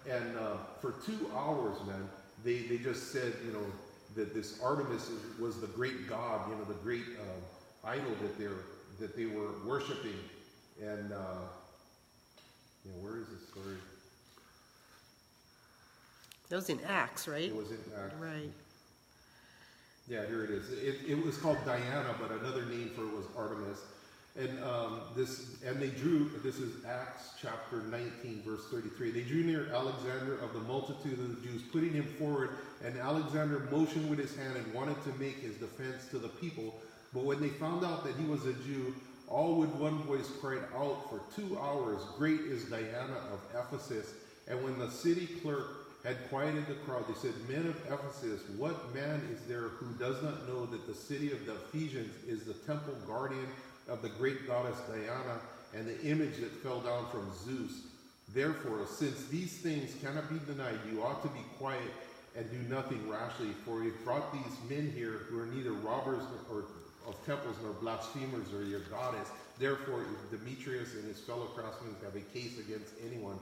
[0.09, 2.07] And uh, for two hours, man,
[2.43, 3.65] they, they just said, you know,
[4.15, 8.37] that this Artemis is, was the great god, you know, the great uh, idol that
[8.37, 8.49] they're
[8.99, 10.17] that they were worshiping.
[10.81, 11.17] And uh,
[12.85, 13.77] you know, where is this story?
[16.49, 17.43] That was in Acts, right?
[17.43, 18.15] It was in Acts.
[18.19, 18.49] Right.
[20.11, 20.69] Yeah, here it is.
[20.73, 23.79] It, it was called Diana, but another name for it was Artemis.
[24.37, 26.29] And um, this, and they drew.
[26.43, 29.11] This is Acts chapter 19, verse 33.
[29.11, 32.49] They drew near Alexander of the multitude of the Jews, putting him forward.
[32.83, 36.75] And Alexander motioned with his hand and wanted to make his defense to the people.
[37.13, 38.93] But when they found out that he was a Jew,
[39.29, 44.13] all with one voice cried out for two hours, "Great is Diana of Ephesus!"
[44.49, 48.93] And when the city clerk had quieted the crowd, they said, Men of Ephesus, what
[48.93, 52.53] man is there who does not know that the city of the Ephesians is the
[52.53, 53.47] temple guardian
[53.87, 55.39] of the great goddess Diana
[55.75, 57.83] and the image that fell down from Zeus?
[58.33, 61.91] Therefore, since these things cannot be denied, you ought to be quiet
[62.35, 66.63] and do nothing rashly, for you brought these men here who are neither robbers or
[67.07, 69.27] of temples nor blasphemers or your goddess.
[69.59, 73.37] Therefore, Demetrius and his fellow craftsmen have a case against anyone.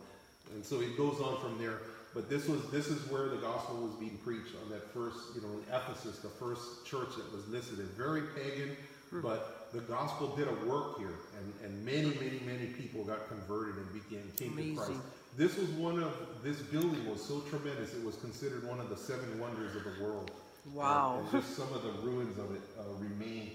[0.54, 1.80] And so it goes on from there.
[2.14, 5.42] But this was this is where the gospel was being preached on that first, you
[5.42, 7.78] know, in Ephesus, the first church that was listed.
[7.96, 8.76] Very pagan,
[9.22, 13.76] but the gospel did a work here, and, and many, many, many people got converted
[13.76, 15.00] and began came to Christ.
[15.38, 16.12] This was one of
[16.44, 20.04] this building was so tremendous it was considered one of the seven wonders of the
[20.04, 20.32] world.
[20.74, 21.16] Wow.
[21.16, 23.52] Uh, and just some of the ruins of it uh, remain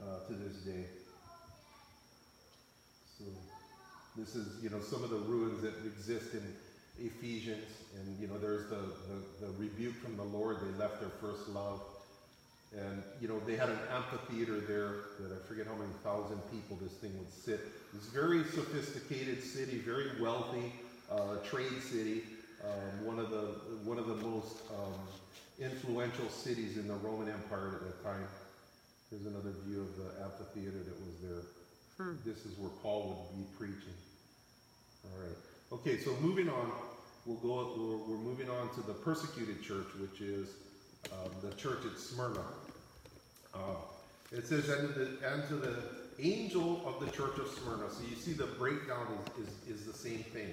[0.00, 0.84] uh, to this day.
[3.18, 3.24] So
[4.16, 6.42] this is you know some of the ruins that exist in
[7.04, 7.66] Ephesians,
[7.98, 10.58] and you know there's the, the, the rebuke from the Lord.
[10.60, 11.80] They left their first love,
[12.76, 16.78] and you know they had an amphitheater there that I forget how many thousand people
[16.80, 17.60] this thing would sit.
[17.94, 20.72] It's a very sophisticated city, very wealthy
[21.10, 22.22] uh, trade city.
[22.62, 24.94] Um, one of the one of the most um,
[25.60, 28.26] influential cities in the Roman Empire at that time.
[29.10, 31.42] Here's another view of the amphitheater that was there.
[31.96, 33.94] This is where Paul would be preaching.
[35.04, 35.36] All right.
[35.72, 36.72] Okay, so moving on,
[37.24, 37.72] we'll go.
[37.76, 40.48] We're, we're moving on to the persecuted church, which is
[41.12, 42.42] um, the church at Smyrna.
[43.54, 43.76] Uh,
[44.32, 45.76] it says, and to, the, and to the
[46.18, 47.88] angel of the church of Smyrna.
[47.90, 49.06] So you see the breakdown
[49.38, 50.50] is, is, is the same thing.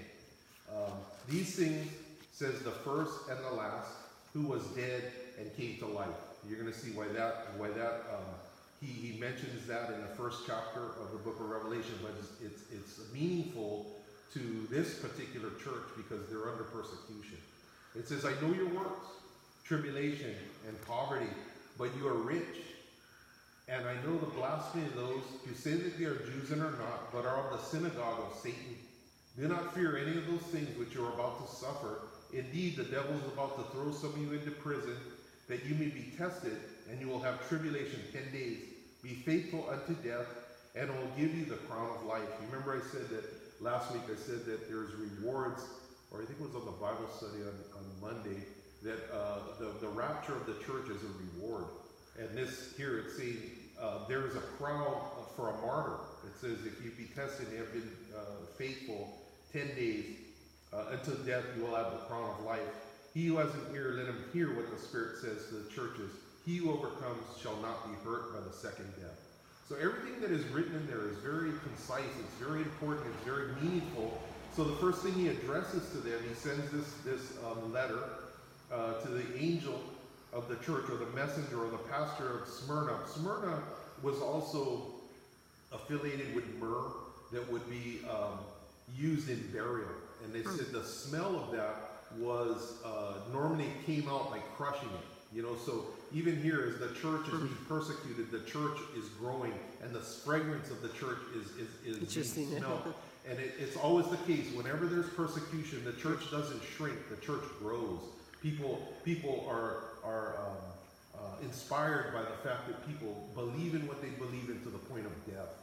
[0.72, 0.94] Um,
[1.28, 1.88] these things
[2.32, 3.90] says the first and the last,
[4.34, 6.08] who was dead and came to life.
[6.48, 8.36] You're going to see why that why that um,
[8.82, 12.32] he, he mentions that in the first chapter of the book of Revelation, but it's,
[12.42, 13.86] it's, it's meaningful
[14.34, 17.38] to this particular church because they're under persecution.
[17.96, 19.08] It says, I know your works,
[19.64, 20.34] tribulation
[20.68, 21.30] and poverty,
[21.78, 22.58] but you are rich.
[23.68, 26.72] And I know the blasphemy of those who say that they are Jews and are
[26.72, 28.76] not, but are of the synagogue of Satan.
[29.40, 32.00] Do not fear any of those things which you are about to suffer.
[32.34, 34.96] Indeed, the devil is about to throw some of you into prison,
[35.48, 36.58] that you may be tested,
[36.90, 38.60] and you will have tribulation ten days.
[39.02, 40.28] Be faithful unto death,
[40.76, 42.30] and I will give you the crown of life.
[42.40, 43.26] You remember I said that
[43.60, 45.64] last week I said that there's rewards,
[46.12, 48.40] or I think it was on the Bible study on, on Monday,
[48.84, 51.66] that uh, the, the rapture of the church is a reward.
[52.20, 53.38] And this here it's saying
[53.82, 54.94] uh, there is a crown
[55.36, 55.98] for a martyr.
[56.26, 59.18] It says if you be tested and have been uh, faithful
[59.52, 60.06] ten days
[60.74, 62.60] uh, until death, you will have the crown of life.
[63.14, 66.12] He who has an ear, let him hear what the Spirit says to the churches.
[66.46, 69.20] He who overcomes shall not be hurt by the second death.
[69.70, 73.54] So everything that is written in there is very concise, it's very important, it's very
[73.62, 74.22] meaningful.
[74.56, 78.04] So the first thing he addresses to them, he sends this, this um, letter
[78.72, 79.80] uh, to the angel
[80.34, 82.98] of the church, or the messenger, or the pastor of Smyrna.
[83.14, 83.62] Smyrna
[84.02, 84.94] was also
[85.72, 86.92] affiliated with myrrh
[87.32, 88.40] that would be um,
[88.98, 89.88] used in burial.
[90.24, 91.76] And they said the smell of that
[92.18, 95.36] was uh, normally came out like crushing it.
[95.36, 99.54] You know, so even here, as the church is being persecuted, the church is growing,
[99.84, 102.50] and the fragrance of the church is is, is Interesting.
[102.50, 102.94] being smelled.
[103.30, 104.52] And it, it's always the case.
[104.54, 106.98] Whenever there's persecution, the church doesn't shrink.
[107.10, 108.00] The church grows.
[108.42, 114.02] People people are are um, uh, inspired by the fact that people believe in what
[114.02, 115.54] they believe in to the point of death.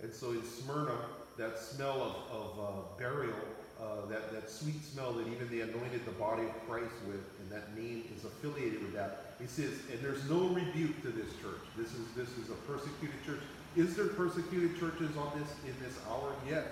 [0.00, 0.94] And so in Smyrna,
[1.36, 3.34] that smell of, of uh, burial,
[3.80, 7.50] uh, that, that sweet smell that even they anointed the body of Christ with, and
[7.50, 9.36] that name is affiliated with that.
[9.40, 11.62] He says, and there's no rebuke to this church.
[11.76, 13.40] This is this is a persecuted church.
[13.76, 16.34] Is there persecuted churches on this in this hour?
[16.48, 16.66] Yes.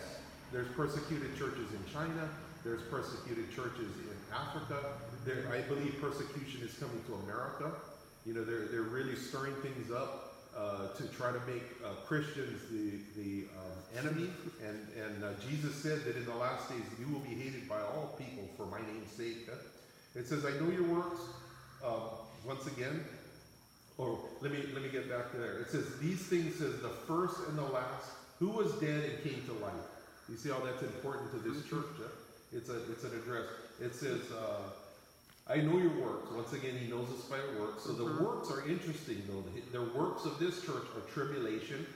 [0.52, 2.28] There's persecuted churches in China.
[2.64, 4.98] There's persecuted churches in Africa.
[5.24, 7.70] There, I believe persecution is coming to America.
[8.24, 12.60] You know, they're, they're really stirring things up uh, to try to make uh, Christians
[12.70, 14.30] the, the um, enemy.
[14.66, 17.80] And, and uh, Jesus said that in the last days you will be hated by
[17.80, 19.48] all people for my name's sake.
[20.14, 21.20] It says, I know your works.
[21.84, 22.08] Um,
[22.46, 23.04] once again,
[23.98, 25.58] or let me let me get back to there.
[25.58, 29.42] It says these things says the first and the last, who was dead and came
[29.46, 29.74] to life.
[30.28, 31.86] You see how that's important to this church.
[31.98, 32.08] Huh?
[32.52, 33.46] It's a it's an address.
[33.80, 34.70] It says, uh,
[35.48, 36.30] I know your works.
[36.32, 37.84] Once again, he knows us by our works.
[37.84, 38.24] So the mm-hmm.
[38.24, 39.44] works are interesting though.
[39.72, 41.86] The, works of this church are tribulation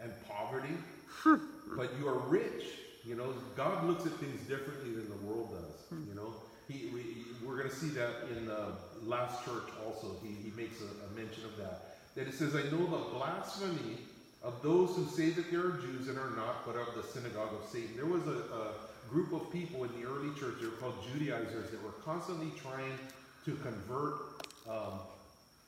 [0.00, 0.74] and poverty,
[1.08, 1.36] hmm.
[1.76, 2.64] but you are rich.
[3.06, 5.80] You know, God looks at things differently than the world does.
[5.88, 6.08] Hmm.
[6.08, 6.34] You know,
[6.68, 10.16] he, we, we're going to see that in the last church also.
[10.22, 11.96] He, he makes a, a mention of that.
[12.16, 13.98] That it says, I know the blasphemy
[14.42, 17.54] of those who say that they are Jews and are not, but of the synagogue
[17.54, 17.96] of Satan.
[17.96, 18.72] There was a, a
[19.14, 22.98] group of people in the early church, they were called Judaizers, that were constantly trying
[23.44, 24.98] to convert um,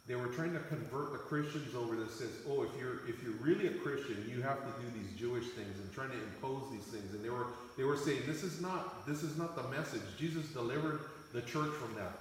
[0.09, 3.38] they were trying to convert the Christians over that says, oh, if you're if you're
[3.40, 6.85] really a Christian, you have to do these Jewish things and trying to impose these
[6.85, 7.12] things.
[7.14, 10.02] And they were they were saying this is not this is not the message.
[10.18, 11.00] Jesus delivered
[11.32, 12.18] the church from that.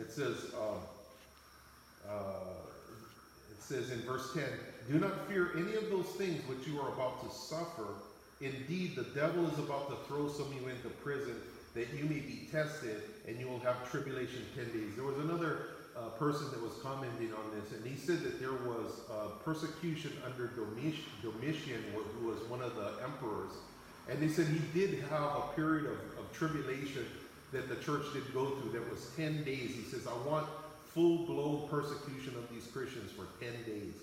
[0.00, 0.80] It says um,
[2.08, 2.56] uh,
[3.50, 4.44] it says in verse 10,
[4.90, 7.88] do not fear any of those things which you are about to suffer.
[8.40, 11.36] Indeed, the devil is about to throw some of you into prison
[11.74, 14.94] that you may be tested and you will have tribulation 10 days.
[14.94, 18.52] There was another uh, person that was commenting on this, and he said that there
[18.52, 21.82] was uh, persecution under Domitian,
[22.20, 23.52] who was one of the emperors.
[24.08, 27.06] And they said he did have a period of, of tribulation
[27.52, 29.74] that the church did go through that was 10 days.
[29.74, 30.46] He says, I want
[30.92, 33.94] full blown persecution of these Christians for 10 days.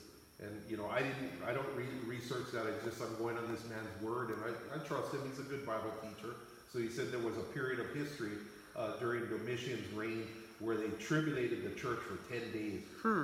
[0.44, 2.68] And you know, I didn't, I don't re- research that.
[2.68, 5.22] I just, I'm going on this man's word, and I, I trust him.
[5.28, 6.36] He's a good Bible teacher.
[6.72, 8.34] So he said there was a period of history
[8.76, 10.28] uh, during Domitian's reign
[10.60, 12.82] where they tribulated the church for 10 days.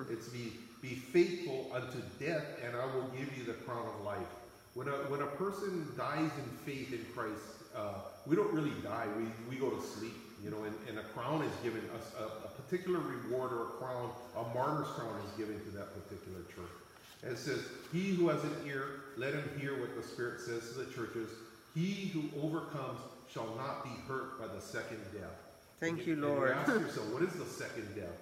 [0.10, 4.28] It's be, be faithful unto death, and I will give you the crown of life.
[4.76, 7.42] When a, when a person dies in faith in Christ,
[7.76, 7.96] uh,
[8.28, 9.08] we don't really die.
[9.18, 12.24] We, we go to sleep, you know, and, and a crown is given us, a,
[12.46, 16.79] a particular reward or a crown, a martyr's crown is given to that particular church.
[17.24, 17.60] And it says,
[17.92, 18.86] He who has an ear,
[19.18, 21.30] let him hear what the Spirit says to the churches.
[21.76, 23.00] He who overcomes
[23.32, 25.36] shall not be hurt by the second death.
[25.80, 26.52] Thank you, And Lord.
[26.52, 28.18] ask yourself, what is the second death?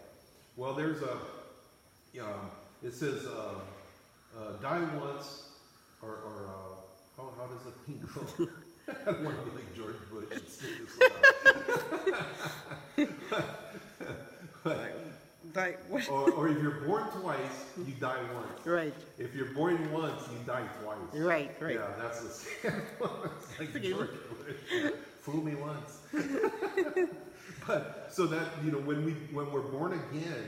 [0.58, 1.14] Well, there's a,
[2.22, 2.50] um,
[2.84, 3.56] it says, uh,
[4.38, 5.44] uh, die once,
[6.02, 6.76] or, or uh,
[7.18, 8.48] how, how does the thing go?
[8.90, 10.68] I don't want to be like George Bush and say
[12.98, 13.08] this.
[15.58, 16.08] Like, what?
[16.12, 18.64] or, or if you're born twice, you die once.
[18.66, 20.98] Right, If you're born once, you die twice.
[21.14, 21.76] right, right.
[21.76, 22.82] Yeah, that's the same.
[23.60, 23.84] It's like.
[23.84, 24.10] George
[24.46, 24.92] Bush.
[25.22, 26.02] Fool me once.
[27.68, 30.46] but so that you know, when we when we're born again,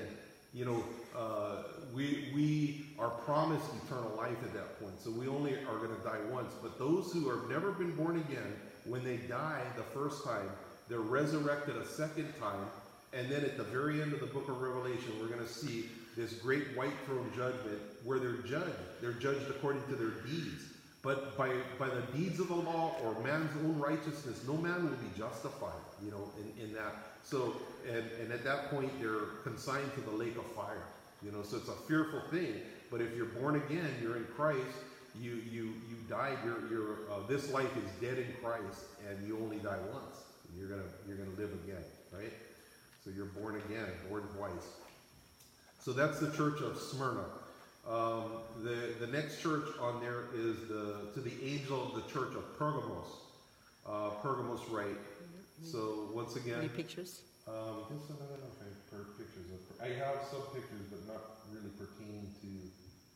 [0.54, 0.84] you know,
[1.18, 5.02] uh, we we are promised eternal life at that point.
[5.02, 6.54] So we only are going to die once.
[6.62, 8.54] But those who have never been born again,
[8.86, 10.50] when they die the first time,
[10.88, 12.68] they're resurrected a second time.
[13.14, 15.86] And then at the very end of the book of Revelation, we're going to see
[16.16, 18.70] this great white throne judgment where they're judged.
[19.02, 20.64] They're judged according to their deeds.
[21.02, 24.98] But by, by the deeds of the law or man's own righteousness, no man will
[24.98, 26.94] be justified, you know, in, in that.
[27.24, 27.56] So,
[27.88, 30.84] and, and at that point, they're consigned to the lake of fire,
[31.24, 32.54] you know, so it's a fearful thing.
[32.92, 34.60] But if you're born again, you're in Christ,
[35.22, 39.38] you, you, you died, your, your, uh, this life is dead in Christ, and you
[39.42, 40.24] only die once.
[40.58, 42.34] You're gonna, you're gonna live again, right?
[43.04, 44.68] So you're born again, born twice.
[45.80, 47.26] So that's the church of Smyrna.
[47.88, 52.36] Um, the, the next church on there is the to the angel of the church
[52.36, 53.08] of Pergamos.
[53.88, 55.00] Uh, Pergamos, right?
[55.64, 57.22] So once Any again, pictures?
[57.48, 59.60] um, I guess I don't know if I have pictures of.
[59.82, 62.50] I have some pictures, but not really pertaining to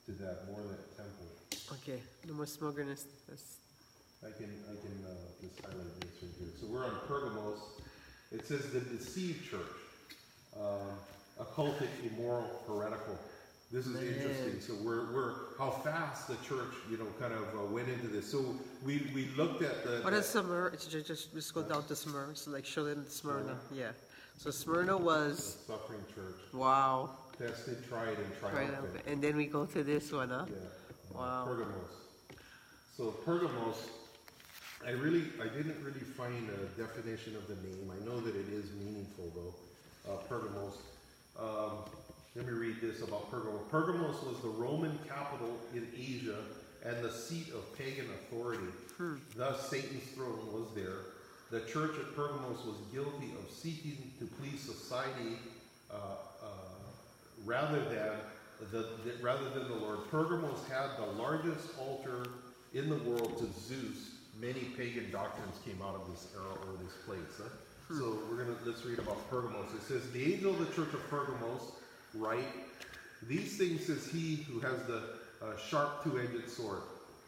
[0.07, 0.47] to that.
[0.49, 1.27] More that temple.
[1.83, 3.05] Okay, no more smokerness.
[3.27, 3.57] That's
[4.23, 5.11] I can, I can, uh,
[5.43, 6.47] just highlight this right here.
[6.55, 7.59] So we're on Pergamos.
[8.33, 9.61] It says the deceived church,
[10.59, 10.97] um,
[11.39, 13.17] occultic, immoral, heretical.
[13.71, 14.59] This is interesting.
[14.59, 18.29] So we're, we're, how fast the church, you know, kind of uh, went into this.
[18.31, 20.01] So we, we looked at the.
[20.01, 20.71] What is Smyrna?
[20.77, 23.91] Just, just, just go down to Smyrna, so like show them Smyrna, yeah.
[24.37, 25.57] So Smyrna was.
[25.67, 29.03] the Suffering church, wow, tested, tried, and triumphant.
[29.07, 30.45] and then we go to this one, huh?
[30.47, 31.17] Yeah.
[31.17, 31.45] Wow.
[31.45, 31.89] Pergamos.
[32.97, 33.77] So Pergamos,
[34.85, 37.89] I really, I didn't really find a definition of the name.
[37.91, 40.77] I know that it is meaningful though, uh, Pergamos.
[41.39, 41.77] Um,
[42.35, 43.61] let me read this about Pergamos.
[43.71, 46.37] Pergamos was the Roman capital in Asia
[46.85, 48.67] and the seat of pagan authority.
[49.37, 50.97] Thus Satan's throne was there.
[51.51, 55.37] The church at Pergamos was guilty of seeking to please society
[55.91, 55.95] uh,
[56.41, 56.45] uh,
[57.45, 58.11] rather than
[58.71, 59.99] the, the- rather than the Lord.
[60.11, 62.25] Pergamos had the largest altar
[62.73, 64.09] in the world to Zeus.
[64.43, 67.39] Many pagan doctrines came out of this era or this place.
[67.39, 67.47] huh?
[67.95, 69.73] So we're gonna let's read about Pergamos.
[69.73, 71.71] It says, "The angel of the church of Pergamos
[72.13, 72.51] write,
[73.25, 75.01] these things says he who has the
[75.41, 76.81] uh, sharp two-edged sword."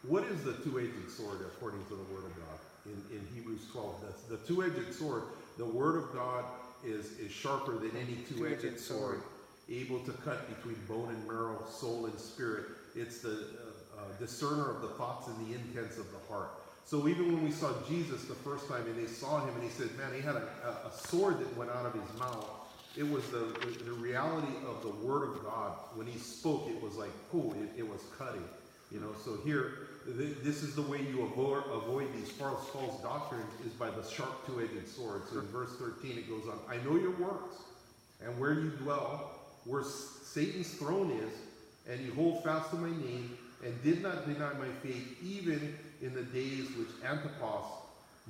[0.04, 3.96] What is the two-edged sword according to the word of God in, in Hebrews 12?
[4.04, 5.24] That's the two-edged sword.
[5.58, 6.44] The word of God
[6.84, 9.22] is is sharper than any two-edged Two-edged sword.
[9.70, 12.66] able to cut between bone and marrow, soul and spirit.
[12.94, 16.52] It's the uh, uh, discerner of the thoughts and the intents of the heart.
[16.86, 19.70] So even when we saw Jesus the first time and they saw him and he
[19.70, 20.48] said, man, he had a,
[20.86, 22.48] a, sword that went out of his mouth.
[22.96, 25.74] It was the, the, reality of the word of God.
[25.96, 28.44] When he spoke, it was like, oh, it, it was cutting.
[28.92, 33.02] You know, so here, th- this is the way you avoid, avoid these false, false
[33.02, 35.24] doctrines is by the sharp two-edged sword.
[35.32, 37.56] So in verse 13 it goes on, I know your works
[38.24, 39.32] and where you dwell,
[39.66, 41.34] where Satan's throne is,
[41.90, 46.14] and you hold fast to my name, and did not deny my faith, even in
[46.14, 47.66] the days which Antipas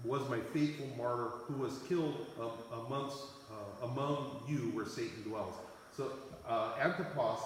[0.03, 2.25] was my faithful martyr, who was killed
[2.73, 3.17] amongst
[3.49, 5.53] uh, among you where Satan dwells.
[5.95, 6.11] So
[6.47, 7.39] uh, Antipas,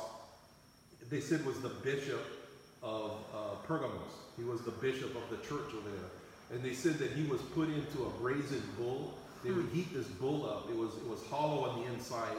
[1.10, 2.26] they said was the bishop
[2.82, 4.12] of uh, Pergamos.
[4.38, 7.42] He was the bishop of the church over there, and they said that he was
[7.54, 9.14] put into a brazen bull.
[9.44, 10.70] They would heat this bull up.
[10.70, 12.38] It was it was hollow on the inside,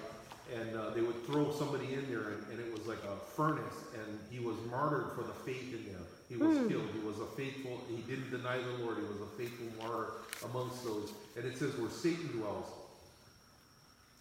[0.55, 3.85] and uh, they would throw somebody in there, and, and it was like a furnace.
[3.95, 6.03] And he was martyred for the faith in there.
[6.31, 6.89] He was killed.
[6.95, 7.81] He was a faithful.
[7.91, 8.99] He didn't deny the Lord.
[8.99, 10.13] He was a faithful martyr
[10.45, 11.13] amongst those.
[11.37, 12.67] And it says where Satan dwells.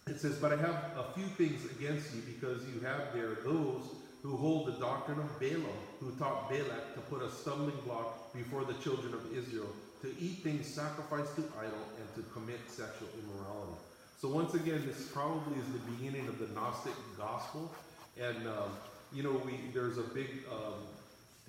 [0.08, 3.84] It says, But I have a few things against you because you have there those
[4.24, 8.64] who hold the doctrine of Balaam, who taught Balak to put a stumbling block before
[8.64, 9.68] the children of Israel,
[10.02, 13.78] to eat things sacrificed to idol, and to commit sexual immorality.
[14.20, 17.72] So once again, this probably is the beginning of the Gnostic gospel,
[18.20, 18.70] and um,
[19.12, 20.84] you know, we there's a big um,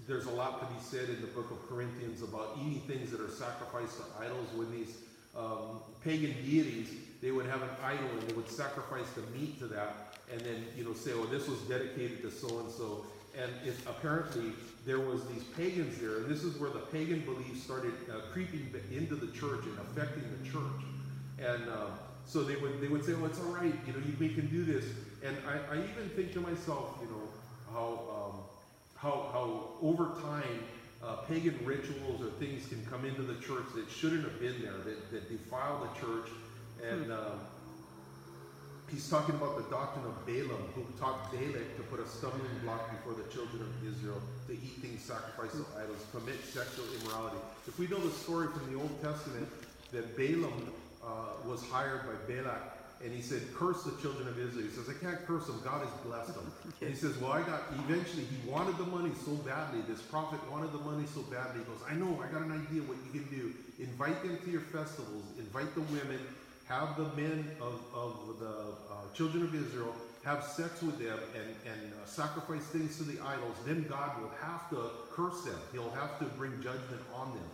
[0.07, 3.21] there's a lot to be said in the book of Corinthians about eating things that
[3.21, 4.47] are sacrificed to idols.
[4.55, 4.97] When these
[5.35, 6.89] um, pagan deities,
[7.21, 10.65] they would have an idol and they would sacrifice the meat to that, and then
[10.75, 13.05] you know say, "Oh, this was dedicated to so and so."
[13.37, 14.51] And it, apparently,
[14.85, 18.73] there was these pagans there, and this is where the pagan beliefs started uh, creeping
[18.91, 20.81] into the church and affecting the church.
[21.39, 21.91] And um,
[22.25, 24.47] so they would they would say, "Oh, it's all right, you know, you, we can
[24.47, 24.85] do this."
[25.23, 27.21] And I, I even think to myself, you know,
[27.71, 28.39] how um,
[29.01, 30.63] how, how over time
[31.03, 34.77] uh, pagan rituals or things can come into the church that shouldn't have been there,
[34.85, 36.29] that, that defile the church.
[36.87, 37.39] And um,
[38.89, 42.91] he's talking about the doctrine of Balaam, who taught Balak to put a stumbling block
[42.91, 47.37] before the children of Israel, to eat things sacrificed to idols, commit sexual immorality.
[47.67, 49.47] If we know the story from the Old Testament,
[49.91, 50.71] that Balaam
[51.03, 54.65] uh, was hired by Balak and he said, curse the children of Israel.
[54.65, 55.59] He says, I can't curse them.
[55.63, 56.51] God has blessed them.
[56.81, 59.81] And he says, well, I got, eventually he wanted the money so badly.
[59.87, 61.61] This prophet wanted the money so badly.
[61.61, 63.53] He goes, I know, I got an idea what you can do.
[63.77, 65.25] Invite them to your festivals.
[65.37, 66.19] Invite the women.
[66.67, 69.93] Have the men of, of the uh, children of Israel
[70.23, 73.55] have sex with them and, and uh, sacrifice things to the idols.
[73.65, 75.57] Then God will have to curse them.
[75.73, 77.49] He'll have to bring judgment on them.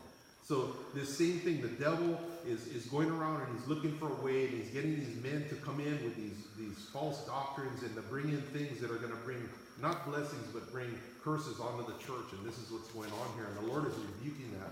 [0.47, 2.17] So this same thing, the devil
[2.47, 5.45] is, is going around and he's looking for a way and he's getting these men
[5.49, 8.95] to come in with these, these false doctrines and to bring in things that are
[8.95, 9.49] going to bring
[9.81, 10.87] not blessings but bring
[11.21, 12.31] curses onto the church.
[12.31, 13.47] And this is what's going on here.
[13.47, 14.71] And the Lord is rebuking that.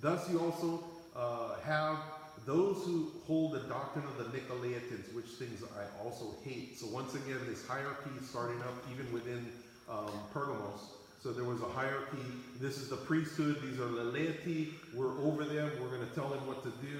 [0.00, 0.82] Thus you also
[1.14, 1.98] uh, have
[2.46, 6.80] those who hold the doctrine of the Nicolaitans, which things I also hate.
[6.80, 9.46] So once again, this hierarchy starting up even within
[9.90, 11.01] um, Pergamos.
[11.22, 12.18] So there was a hierarchy.
[12.60, 13.62] This is the priesthood.
[13.62, 14.74] These are the laity.
[14.94, 15.70] We're over them.
[15.80, 16.98] We're going to tell them what to do,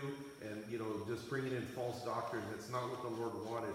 [0.49, 2.43] and you know, just bringing in false doctrine.
[2.53, 3.75] That's not what the Lord wanted.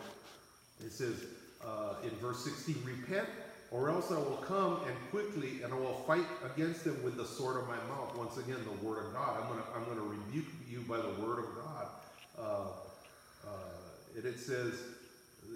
[0.86, 1.26] It says
[1.66, 3.28] uh, in verse 16, "Repent
[3.72, 7.26] or else I will come and quickly and I will fight against them with the
[7.26, 8.16] sword of my mouth.
[8.16, 9.42] Once again, the word of God.
[9.42, 11.88] I'm gonna I'm gonna rebuke you by the word of God.
[12.40, 12.68] Uh,
[13.46, 14.74] uh, and it says,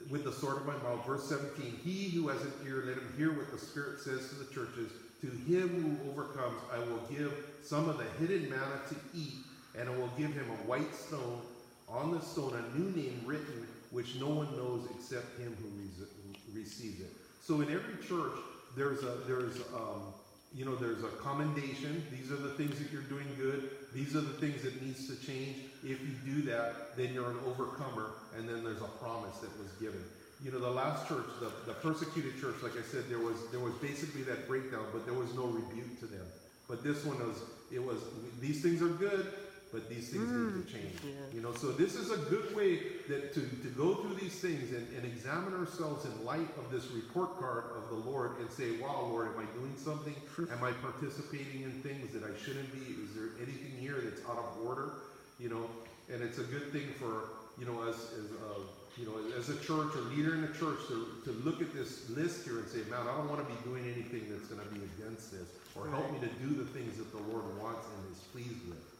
[0.09, 3.13] with the sword of my mouth, verse 17, he who has an ear, let him
[3.17, 4.91] hear what the Spirit says to the churches.
[5.21, 7.33] To him who overcomes, I will give
[7.63, 9.35] some of the hidden manna to eat,
[9.77, 11.41] and I will give him a white stone.
[11.87, 17.01] On the stone, a new name written, which no one knows except him who receives
[17.01, 17.11] it.
[17.41, 18.33] So in every church,
[18.75, 20.13] there's a there's um,
[20.53, 22.03] you know there's a commendation.
[22.11, 23.69] These are the things that you're doing good.
[23.93, 25.57] These are the things that needs to change.
[25.83, 29.71] If you do that, then you're an overcomer, and then there's a promise that was
[29.79, 30.01] given.
[30.43, 33.59] You know, the last church, the, the persecuted church, like I said, there was there
[33.59, 36.25] was basically that breakdown, but there was no rebuke to them.
[36.67, 37.37] But this one was
[37.71, 37.97] it was
[38.39, 39.27] these things are good,
[39.71, 40.67] but these things need to hmm.
[40.67, 40.95] change.
[41.03, 41.11] yeah.
[41.33, 44.71] You know, so this is a good way that to, to go through these things
[44.75, 48.77] and, and examine ourselves in light of this report card of the Lord and say,
[48.81, 50.15] wow, Lord, am I doing something?
[50.51, 52.83] Am I participating in things that I shouldn't be?
[53.03, 54.93] Is there anything here that's out of order?
[55.39, 55.69] You know,
[56.11, 59.55] and it's a good thing for, you know, as, as a, you know, as a
[59.63, 62.79] church or leader in the church to, to look at this list here and say,
[62.89, 65.87] man, I don't want to be doing anything that's going to be against this or
[65.87, 68.90] help me to do the things that the Lord wants and is pleased with.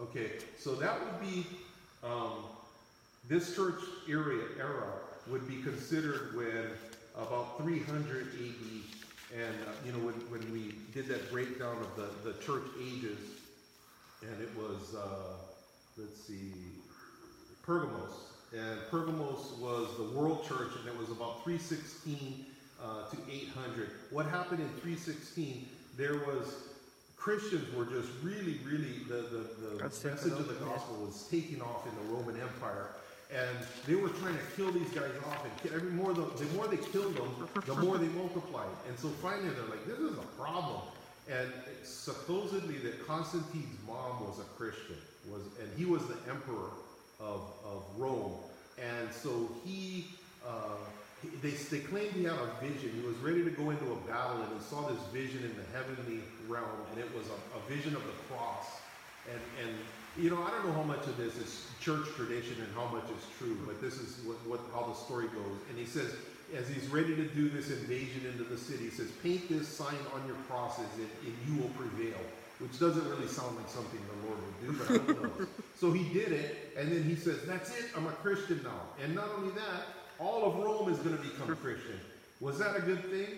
[0.00, 1.44] Okay, so that would be
[2.04, 2.44] um,
[3.28, 4.92] this church area era
[5.28, 6.66] would be considered when
[7.16, 12.30] about 300 AD, and uh, you know when, when we did that breakdown of the,
[12.30, 13.18] the church ages,
[14.22, 15.34] and it was uh,
[15.96, 16.52] let's see,
[17.64, 18.12] Pergamos,
[18.56, 22.46] and Pergamos was the world church, and it was about 316
[22.80, 23.90] uh, to 800.
[24.10, 25.66] What happened in 316?
[25.96, 26.54] There was
[27.18, 31.86] Christians were just really, really the the, the message of the gospel was taking off
[31.86, 32.88] in the Roman Empire,
[33.34, 33.56] and
[33.86, 35.44] they were trying to kill these guys off.
[35.44, 38.68] And every more the, the more they killed them, the more they multiplied.
[38.88, 40.80] And so finally, they're like, "This is a problem."
[41.30, 41.52] And
[41.82, 44.96] supposedly that Constantine's mom was a Christian,
[45.30, 46.70] was and he was the emperor
[47.20, 48.34] of of Rome,
[48.78, 50.06] and so he.
[50.46, 51.07] Uh, he-
[51.42, 52.90] they, they claimed he had a vision.
[52.94, 55.66] He was ready to go into a battle, and he saw this vision in the
[55.74, 58.78] heavenly realm, and it was a, a vision of the cross.
[59.26, 59.76] And, and
[60.16, 63.04] you know, I don't know how much of this is church tradition and how much
[63.04, 65.58] is true, but this is what, what how the story goes.
[65.70, 66.14] And he says,
[66.56, 69.98] as he's ready to do this invasion into the city, he says, "Paint this sign
[70.14, 72.18] on your crosses, and, and you will prevail."
[72.58, 75.48] Which doesn't really sound like something the Lord would do, but who knows?
[75.78, 77.86] so he did it, and then he says, "That's it.
[77.96, 81.54] I'm a Christian now." And not only that, all of Rome is going to become
[81.56, 81.98] Christian.
[82.40, 83.28] Was that a good thing?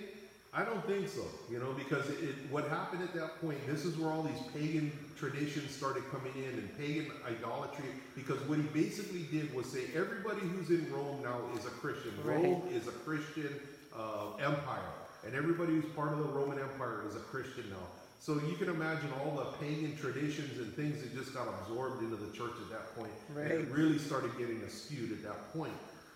[0.52, 3.84] I don't think so, you know, because it, it, what happened at that point, this
[3.84, 7.84] is where all these pagan traditions started coming in and pagan idolatry,
[8.16, 12.10] because what he basically did was say everybody who's in Rome now is a Christian.
[12.24, 12.42] Right.
[12.42, 13.54] Rome is a Christian
[13.96, 14.90] uh, empire,
[15.24, 17.86] and everybody who's part of the Roman Empire is a Christian now.
[18.18, 22.16] So you can imagine all the pagan traditions and things that just got absorbed into
[22.16, 23.12] the church at that point.
[23.28, 23.70] And it Right.
[23.70, 25.72] really started getting skewed at that point.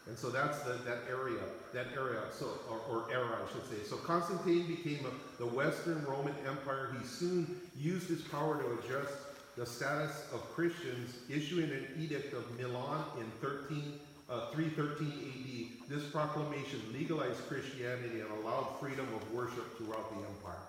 [0.07, 1.41] And so that's the, that area,
[1.73, 3.83] that area, so or, or era, I should say.
[3.89, 6.95] So Constantine became a, the Western Roman Empire.
[7.01, 9.15] He soon used his power to adjust
[9.57, 13.95] the status of Christians, issuing an edict of Milan in 13,
[14.29, 15.89] uh, 313 AD.
[15.89, 20.61] This proclamation legalized Christianity and allowed freedom of worship throughout the empire.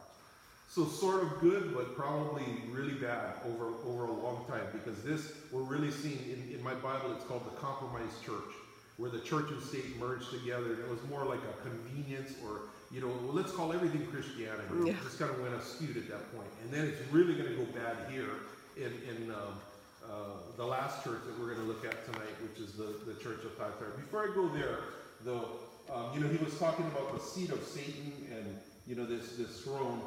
[0.70, 5.32] So sort of good, but probably really bad over over a long time because this
[5.52, 7.14] we're really seeing in, in my Bible.
[7.16, 8.52] It's called the compromised church,
[8.98, 10.74] where the church and state merged together.
[10.74, 14.64] And it was more like a convenience, or you know, well, let's call everything Christianity.
[14.86, 14.91] Yeah.
[14.93, 17.56] It just kind of went askewed at that point, and then it's really going to
[17.56, 19.56] go bad here in in um,
[20.04, 23.20] uh, the last church that we're going to look at tonight, which is the the
[23.22, 23.91] church of Thyatira.
[23.98, 24.80] Before I go there,
[25.24, 25.50] though,
[25.93, 29.36] um, you know, he was talking about the seat of Satan and you know this
[29.38, 30.02] this throne.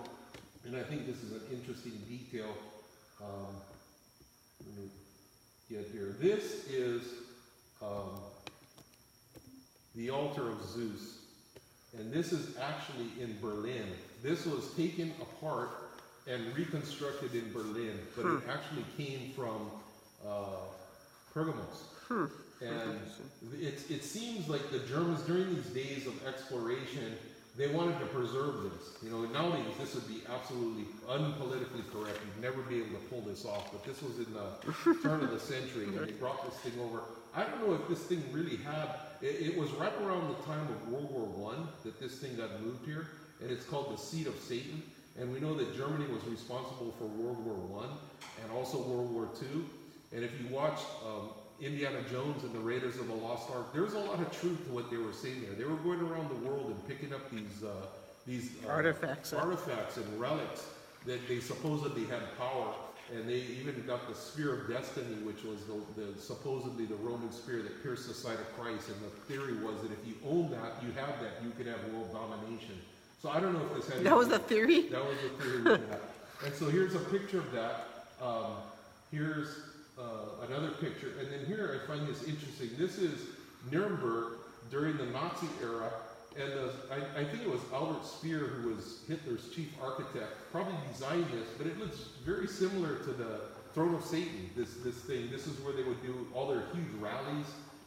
[0.64, 2.52] And I think this is an interesting detail.
[3.22, 3.56] Um,
[4.66, 4.90] let me
[5.70, 6.14] get here.
[6.20, 7.02] This is
[7.80, 8.20] um,
[9.98, 11.18] the altar of Zeus.
[11.98, 13.84] And this is actually in Berlin.
[14.22, 15.70] This was taken apart
[16.28, 19.70] and reconstructed in Berlin, but it actually came from
[20.26, 20.66] uh,
[21.34, 21.88] Pergamos.
[22.60, 23.00] And
[23.60, 27.14] it, it seems like the Germans, during these days of exploration,
[27.56, 29.02] they wanted to preserve this.
[29.02, 32.18] You know, nowadays this would be absolutely unpolitically correct.
[32.24, 33.72] You'd never be able to pull this off.
[33.72, 37.00] But this was in the turn of the century, and they brought this thing over.
[37.34, 38.88] I don't know if this thing really had.
[39.20, 42.60] It, it was right around the time of World War One that this thing got
[42.62, 43.08] moved here,
[43.40, 44.82] and it's called the Seat of Satan.
[45.18, 47.90] And we know that Germany was responsible for World War One
[48.42, 49.66] and also World War Two.
[50.14, 53.94] And if you watch um, Indiana Jones and the Raiders of the Lost Ark, there's
[53.94, 55.54] a lot of truth to what they were saying there.
[55.54, 57.86] They were going around the world and picking up these uh,
[58.26, 60.64] these uh, Artifacts, artifacts and relics
[61.06, 62.74] that they supposedly had power.
[63.14, 67.32] And they even got the spear of destiny, which was the, the supposedly the Roman
[67.32, 68.88] spear that pierced the side of Christ.
[68.88, 71.78] And the theory was that if you own that, you have that, you could have
[71.92, 72.76] world domination.
[73.22, 74.04] So I don't know if this had.
[74.04, 74.88] That was the anything- theory?
[74.90, 75.80] that was the theory.
[76.44, 77.86] And so here's a picture of that.
[78.22, 78.52] Um,
[79.10, 79.48] here's
[79.98, 81.12] uh, another picture.
[81.18, 82.70] And then here I find this interesting.
[82.78, 83.20] This is
[83.72, 84.34] Nuremberg
[84.70, 85.90] during the Nazi era.
[86.40, 90.74] And the, I, I think it was Albert Speer, who was Hitler's chief architect, probably
[90.92, 93.40] designed this, but it looks very similar to the
[93.74, 95.30] Throne of Satan, this, this thing.
[95.30, 97.46] This is where they would do all their huge rallies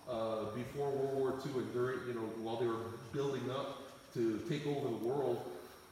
[0.10, 3.84] uh, before World War II and during, you know, while they were building up
[4.14, 5.42] to take over the world.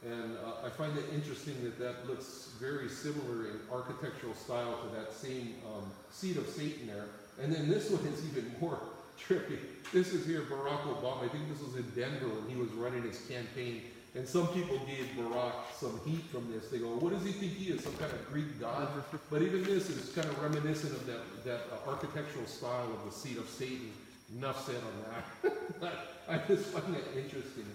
[0.04, 4.96] And uh, I find it interesting that that looks very similar in architectural style to
[4.96, 7.06] that same um, seat of Satan there.
[7.42, 8.78] And then this one is even more
[9.26, 9.58] trippy.
[9.92, 11.24] This is here Barack Obama.
[11.24, 13.82] I think this was in Denver when he was running his campaign.
[14.14, 16.68] And some people gave Barack some heat from this.
[16.68, 18.88] They go, what does he think he is, some kind of Greek god?
[19.30, 23.16] But even this is kind of reminiscent of that, that uh, architectural style of the
[23.16, 23.92] seat of Satan.
[24.36, 25.92] Enough said on that.
[26.28, 27.66] I just find it interesting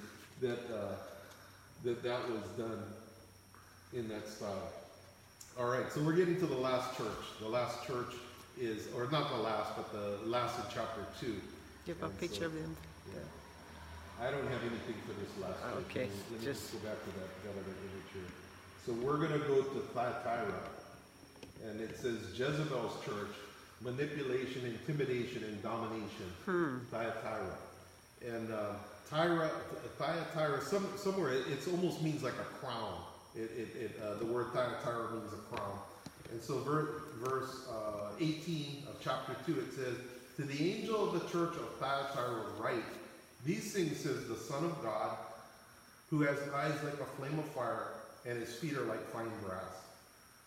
[0.41, 0.95] that uh,
[1.83, 2.81] that that was done
[3.93, 4.71] in that style.
[5.59, 7.25] All right, so we're getting to the last church.
[7.41, 8.13] The last church
[8.59, 11.35] is, or not the last, but the last in chapter two.
[11.85, 12.75] You have a And picture so- of them?
[13.13, 13.19] Yeah.
[14.25, 15.85] I don't have anything for this last church.
[15.89, 18.31] Okay, Let me- Let me just- just go back to that, that other image here.
[18.85, 20.61] So we're gonna go to Thyatira,
[21.65, 23.35] and it says Jezebel's church,
[23.81, 26.31] manipulation, intimidation, and domination.
[26.91, 27.57] Thyatira.
[28.25, 28.73] And uh,
[29.11, 29.49] Tyra,
[29.97, 33.03] Thyatira, some, somewhere it it's almost means like a crown.
[33.35, 35.77] It, it, it, uh, the word Thyatira means a crown.
[36.31, 39.95] And so ver, verse uh, 18 of chapter 2, it says,
[40.37, 42.83] To the angel of the church of Thyatira write,
[43.45, 45.17] These things says the Son of God,
[46.09, 47.93] who has eyes like a flame of fire,
[48.25, 49.61] and his feet are like fine brass.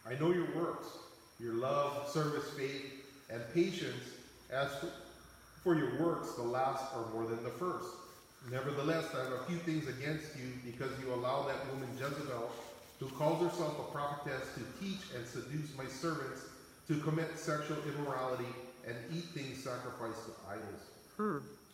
[0.07, 0.89] I know your works,
[1.41, 4.13] your love, service, faith, and patience.
[4.51, 4.69] As
[5.63, 7.89] for, your works, the last are more than the first.
[8.51, 12.51] Nevertheless, I have a few things against you, because you allow that woman Jezebel,
[12.99, 16.43] who calls herself a prophetess, to teach and seduce my servants
[16.89, 18.49] to commit sexual immorality
[18.87, 20.83] and eat things sacrificed to idols.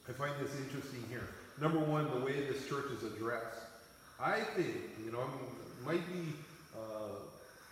[0.08, 1.28] I find this interesting here.
[1.60, 3.60] Number one, the way this church is addressed.
[4.20, 6.32] I think, you know, I might be
[6.76, 7.14] uh,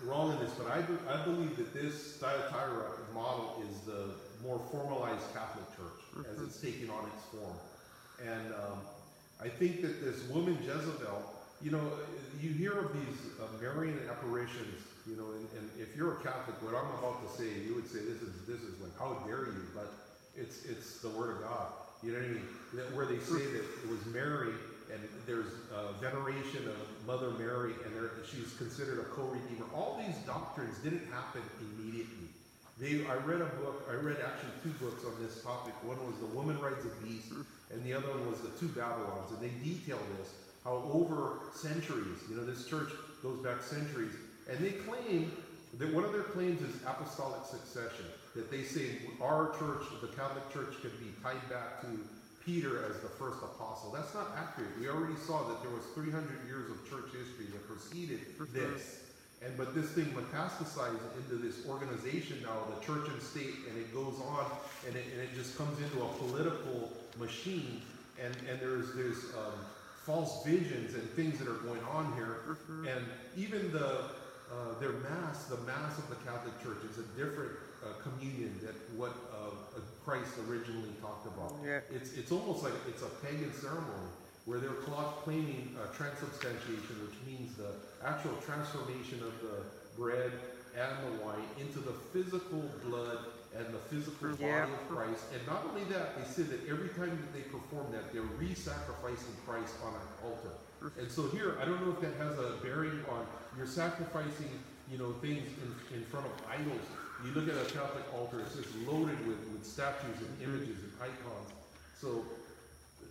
[0.05, 4.11] wrong in this, but I, be, I believe that this Thyatira model is the
[4.47, 7.57] more formalized Catholic Church as it's taking on its form.
[8.25, 8.79] And um,
[9.41, 11.23] I think that this woman Jezebel,
[11.61, 11.93] you know,
[12.41, 14.79] you hear of these uh, Marian apparitions,
[15.09, 17.89] you know, and, and if you're a Catholic, what I'm about to say, you would
[17.89, 19.67] say this is this is like how dare you?
[19.75, 19.93] But
[20.37, 21.67] it's it's the Word of God.
[22.03, 22.49] You know what I mean?
[22.95, 24.55] Where they say that it was Mary,
[24.91, 25.55] and there's
[26.01, 26.77] veneration of
[27.07, 27.95] Mother Mary, and
[28.27, 29.67] she's considered a co-redeemer.
[29.75, 32.27] All these doctrines didn't happen immediately.
[32.81, 33.87] They, I read a book.
[33.89, 35.75] I read actually two books on this topic.
[35.87, 37.31] One was The Woman Rides a Beast,
[37.71, 39.31] and the other one was The Two Babylons.
[39.31, 40.35] And they detail this
[40.65, 42.91] how over centuries, you know, this church
[43.23, 44.15] goes back centuries,
[44.51, 45.33] and they claim
[45.79, 48.05] that one of their claims is apostolic succession.
[48.35, 51.89] That they say our church, the Catholic Church, can be tied back to
[52.45, 53.91] Peter as the first apostle.
[53.93, 54.71] That's not accurate.
[54.81, 58.21] We already saw that there was 300 years of church history that preceded
[58.53, 59.01] this.
[59.45, 63.93] And but this thing metastasizes into this organization now, the church and state, and it
[63.93, 64.47] goes on,
[64.87, 67.83] and it, and it just comes into a political machine.
[68.23, 69.59] And and there's there's um,
[70.07, 72.57] false visions and things that are going on here.
[72.89, 73.05] And
[73.37, 74.11] even the
[74.53, 78.75] uh, their mass, the mass of the Catholic Church, is a different uh, communion than
[78.97, 81.57] what uh, Christ originally talked about.
[81.65, 81.81] Yeah.
[81.91, 84.13] It's it's almost like it's a pagan ceremony
[84.45, 87.73] where they're cla- claiming uh, transubstantiation, which means the
[88.05, 89.63] actual transformation of the
[89.97, 90.33] bread
[90.77, 93.19] and the wine into the physical blood
[93.57, 94.67] and the physical Yeah.
[94.67, 95.25] body of Christ.
[95.33, 99.37] And not only that, they say that every time that they perform that, they're re-sacrificing
[99.47, 100.57] Christ on an altar.
[100.99, 103.27] And so here, I don't know if that has a bearing on
[103.57, 104.51] you're sacrificing,
[104.91, 106.81] you know, things in, in front of idols.
[107.25, 110.93] You look at a Catholic altar; it's just loaded with, with statues and images and
[111.01, 111.53] icons.
[112.01, 112.25] So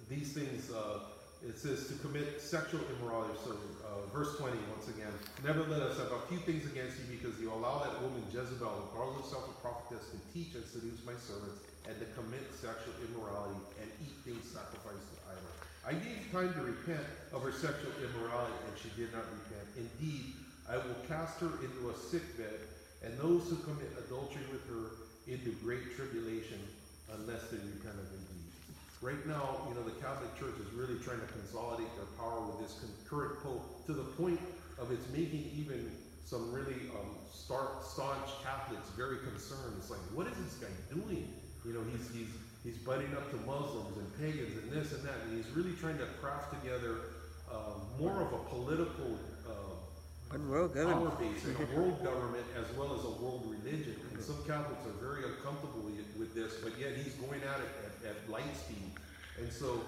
[0.10, 1.00] these things, uh,
[1.48, 3.38] it says to commit sexual immorality.
[3.46, 3.56] So,
[3.88, 5.14] uh, verse 20, once again.
[5.46, 8.88] Nevertheless, I have a few things against you because you allow that woman Jezebel, who
[8.98, 13.62] calls herself a prophetess, to teach and seduce my servants and to commit sexual immorality
[13.80, 15.21] and eat things sacrificed to.
[15.82, 19.66] I gave time to repent of her sexual immorality, and she did not repent.
[19.74, 20.38] Indeed,
[20.70, 22.70] I will cast her into a sick bed,
[23.02, 24.94] and those who commit adultery with her
[25.26, 26.62] into great tribulation,
[27.18, 28.56] unless they repent of their deeds.
[29.02, 32.62] Right now, you know, the Catholic Church is really trying to consolidate their power with
[32.62, 32.78] this
[33.10, 34.40] current pope to the point
[34.78, 35.90] of it's making even
[36.30, 39.74] some really um, stark, staunch Catholics very concerned.
[39.82, 41.26] It's like, what is this guy doing?
[41.66, 42.30] You know, he's he's
[42.64, 45.98] he's butting up to Muslims and pagans and this and that, and he's really trying
[45.98, 47.12] to craft together
[47.52, 49.18] um, more of a political.
[49.48, 49.72] Uh,
[50.48, 51.20] world power government.
[51.20, 53.96] base in a world government as well as a world religion.
[54.14, 57.72] And some Catholics are very uncomfortable with, with this, but yet he's going at it
[57.84, 58.92] at, at light speed.
[59.40, 59.82] And so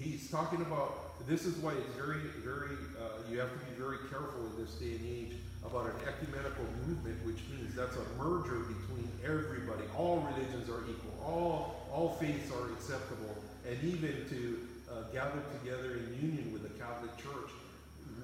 [0.00, 3.98] he's talking about this is why it's very, very, uh, you have to be very
[4.08, 5.36] careful in this day and age
[5.66, 9.82] about an ecumenical movement, which means that's a merger between everybody.
[9.96, 13.34] All religions are equal, all, all faiths are acceptable,
[13.68, 17.50] and even to uh, gather together in union with the Catholic Church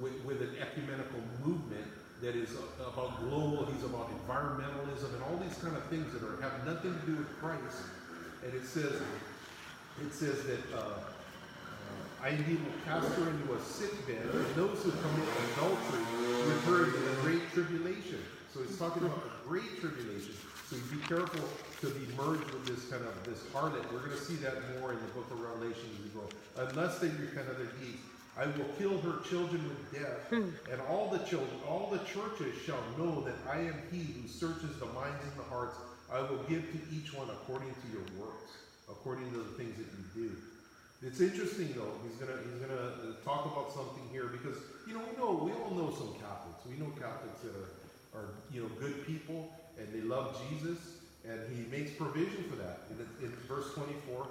[0.01, 1.85] with, with an ecumenical movement
[2.23, 6.41] that is about global, he's about environmentalism and all these kind of things that are,
[6.41, 7.85] have nothing to do with Christ.
[8.47, 9.03] And it says,
[10.01, 11.14] it says that, uh,
[12.25, 16.09] I indeed will cast her into a sick bed, and those who commit adultery
[16.49, 18.17] with her into the great tribulation.
[18.49, 20.33] So he's talking about the great tribulation.
[20.71, 21.45] So you be careful
[21.85, 23.85] to be merged with this kind of, this harlot.
[23.93, 26.25] We're gonna see that more in the book of Revelation as we go.
[26.65, 28.01] Unless they repent of their deeds.
[28.41, 30.49] I will kill her children with death, hmm.
[30.73, 34.75] and all the children, all the churches shall know that I am he who searches
[34.81, 35.77] the minds and the hearts.
[36.11, 38.51] I will give to each one according to your works,
[38.89, 40.37] according to the things that you do.
[41.07, 44.57] It's interesting though, he's gonna, he's gonna uh, talk about something here because,
[44.89, 46.65] you know, we know, we all know some Catholics.
[46.67, 50.79] We know Catholics that are, are, you know, good people and they love Jesus
[51.29, 52.81] and he makes provision for that.
[52.91, 54.27] In, in verse twenty-four,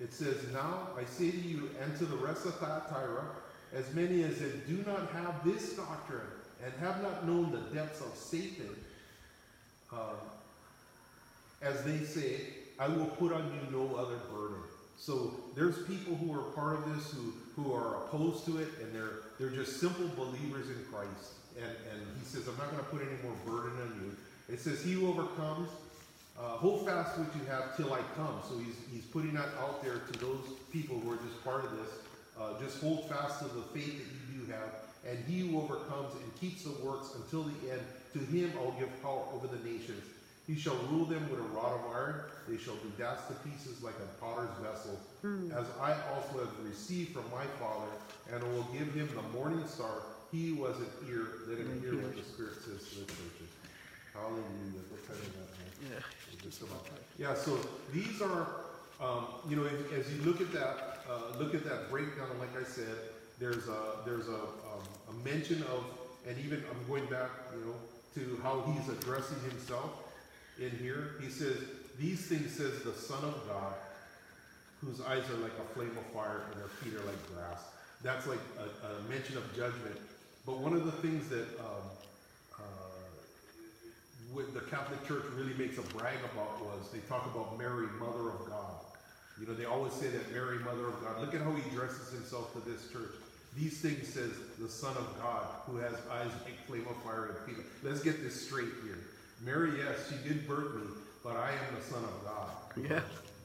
[0.00, 3.24] it says, Now I say to you and to the rest of Thyatira,
[3.72, 6.26] as many as that do not have this doctrine
[6.64, 8.74] and have not known the depths of Satan,
[9.92, 10.18] um,
[11.62, 12.40] as they say,
[12.78, 14.62] I will put on you no other burden.
[14.98, 18.94] So there's people who are part of this who, who are opposed to it and
[18.94, 21.38] they're they're just simple believers in Christ.
[21.56, 24.16] And and he says, I'm not going to put any more burden on you.
[24.52, 25.68] It says, He who overcomes,
[26.38, 28.40] uh, hold fast what you have till I come.
[28.48, 30.40] So he's he's putting that out there to those
[30.72, 31.90] people who are just part of this.
[32.38, 34.70] Uh, just hold fast to the faith that you do have.
[35.08, 37.80] And he who overcomes and keeps the works until the end,
[38.12, 40.02] to him I'll give power over the nations.
[40.48, 42.20] He shall rule them with a rod of iron.
[42.48, 44.98] They shall be dashed to pieces like a potter's vessel.
[45.52, 47.92] As I also have received from my Father,
[48.32, 50.02] and will give him the morning star.
[50.32, 53.48] He was an ear, let him hear what the Spirit says to the churches.
[54.12, 54.84] Hallelujah.
[54.88, 55.92] What time is that, man?
[55.92, 56.42] Yeah.
[56.42, 56.86] Just about.
[57.18, 57.58] Yeah, so
[57.92, 58.46] these are,
[59.00, 62.56] um, you know, as, as you look at that, uh, look at that breakdown, like
[62.58, 62.96] I said,
[63.38, 65.84] there's a, there's a, um, a mention of,
[66.26, 67.74] and even, I'm going back, you know,
[68.14, 70.07] to how he's addressing himself
[70.58, 71.14] in here.
[71.20, 71.56] He says,
[71.98, 73.74] these things says the Son of God,
[74.84, 77.62] whose eyes are like a flame of fire and their feet are like grass.
[78.02, 79.96] That's like a, a mention of judgment.
[80.46, 81.82] But one of the things that, um,
[82.54, 88.30] uh, the Catholic Church really makes a brag about was they talk about Mary, Mother
[88.30, 88.74] of God.
[89.40, 91.20] You know, they always say that Mary, Mother of God.
[91.20, 93.14] Look at how he dresses himself to this church.
[93.56, 97.38] These things says the Son of God, who has eyes like flame of fire and
[97.56, 97.64] feet.
[97.82, 98.98] Let's get this straight here.
[99.44, 100.82] Mary, yes, she did birth me,
[101.22, 102.90] but I am the Son of God.
[102.90, 103.00] Yeah.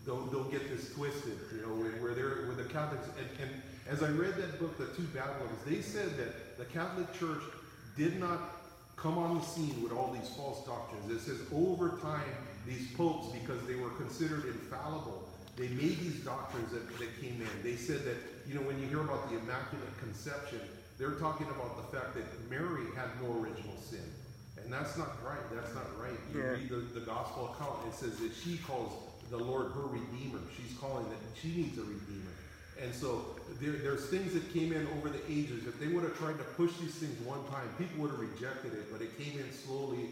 [0.06, 1.38] Don't don't get this twisted.
[1.56, 4.88] You know, where, they're where the Catholics and, and as I read that book, The
[4.96, 7.42] Two Babylons, they said that the Catholic Church
[7.98, 8.40] did not
[8.96, 11.12] come on the scene with all these false doctrines.
[11.12, 12.32] It says over time,
[12.66, 15.28] these popes, because they were considered infallible,
[15.58, 17.64] they made these doctrines that, that came in.
[17.64, 18.16] They said that,
[18.48, 20.62] you know, when you hear about the Immaculate Conception,
[20.98, 24.06] they're talking about the fact that Mary had no original sin.
[24.64, 25.44] And that's not right.
[25.54, 26.18] That's not right.
[26.34, 26.50] You Yeah.
[26.52, 28.94] read the, the gospel account, it says that she calls
[29.30, 30.40] the Lord her Redeemer.
[30.56, 32.32] She's calling that she needs a Redeemer.
[32.82, 35.68] And so there, there's things that came in over the ages.
[35.68, 38.74] If they would have tried to push these things one time, people would have rejected
[38.74, 40.10] it, but it came in slowly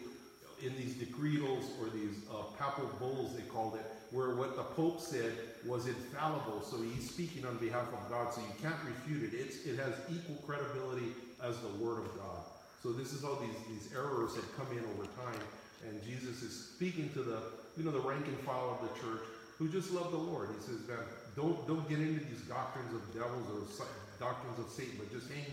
[0.62, 5.02] in these decretals or these uh, papal bulls, they called it, where what the Pope
[5.02, 5.34] said
[5.66, 6.62] was infallible.
[6.62, 9.36] So he's speaking on behalf of God, so you can't refute it.
[9.38, 12.46] It's, it has equal credibility as the Word of God.
[12.82, 15.42] So this is how these, these errors have come in over time.
[15.88, 17.40] And Jesus is speaking to the,
[17.78, 19.22] you know, the rank and file of the church
[19.58, 20.50] who just love the Lord.
[20.58, 21.06] He says, man,
[21.36, 23.86] don't, don't get into these doctrines of devils or
[24.20, 25.46] doctrines of Satan, but just hang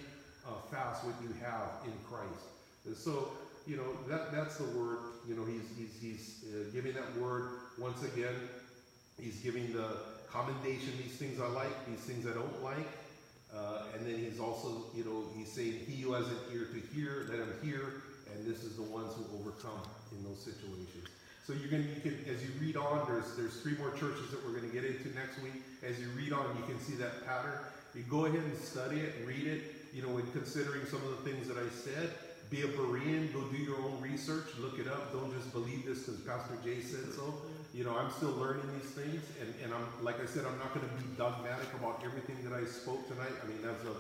[0.46, 2.48] uh, fast what you have in Christ.
[2.86, 3.28] And so,
[3.66, 4.98] you know, that, that's the word,
[5.28, 8.34] you know, he's, he's, he's uh, giving that word once again.
[9.20, 9.96] He's giving the
[10.30, 12.88] commendation, these things I like, these things I don't like.
[13.54, 16.80] Uh, and then he's also, you know, he's saying, he who has an ear to
[16.94, 18.04] hear, let him hear.
[18.32, 19.80] And this is the ones who overcome
[20.12, 21.08] in those situations.
[21.46, 24.44] So you're gonna, you can, as you read on, there's, there's three more churches that
[24.44, 25.64] we're gonna get into next week.
[25.80, 27.56] As you read on, you can see that pattern.
[27.94, 29.62] You go ahead and study it, read it,
[29.94, 32.12] you know, when considering some of the things that I said.
[32.50, 35.12] Be a Berean, go do your own research, look it up.
[35.12, 37.34] Don't just believe this because Pastor Jay said so.
[37.74, 40.72] You know, I'm still learning these things, and, and I'm, like I said, I'm not
[40.74, 43.32] gonna be dogmatic about everything that I spoke tonight.
[43.42, 43.94] I mean, that's a,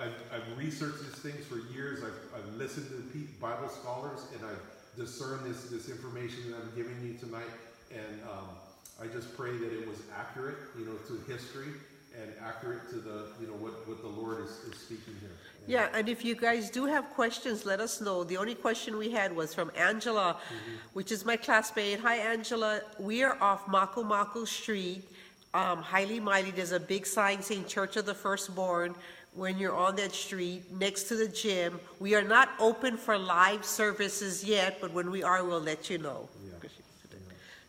[0.00, 2.04] I've, I've researched these things for years.
[2.04, 4.62] I've, I've listened to Bible scholars, and I've
[4.96, 7.50] discerned this, this information that I'm giving you tonight.
[7.90, 8.48] And um,
[9.02, 11.72] I just pray that it was accurate, you know, to history
[12.20, 15.34] and accurate to the, you know, what, what the Lord is, is speaking here.
[15.70, 18.24] Yeah, and if you guys do have questions, let us know.
[18.24, 20.36] The only question we had was from Angela,
[20.94, 22.00] which is my classmate.
[22.00, 22.80] Hi, Angela.
[22.98, 25.04] We are off Mako Mako Street,
[25.54, 26.50] um, highly mighty.
[26.50, 28.96] There's a big sign saying Church of the Firstborn.
[29.34, 31.78] When you're on that street, next to the gym.
[32.00, 35.98] We are not open for live services yet, but when we are, we'll let you
[35.98, 36.28] know.
[36.44, 36.68] Yeah.